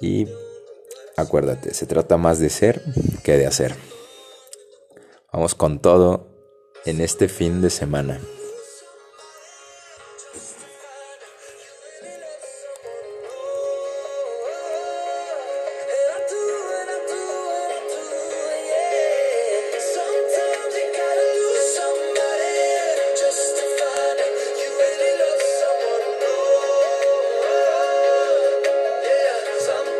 Y 0.00 0.26
acuérdate, 1.16 1.74
se 1.74 1.86
trata 1.86 2.16
más 2.16 2.38
de 2.38 2.48
ser 2.50 2.82
que 3.22 3.36
de 3.36 3.46
hacer. 3.46 3.74
Vamos 5.32 5.54
con 5.54 5.80
todo 5.80 6.26
en 6.84 7.00
este 7.00 7.28
fin 7.28 7.62
de 7.62 7.70
semana. 7.70 8.20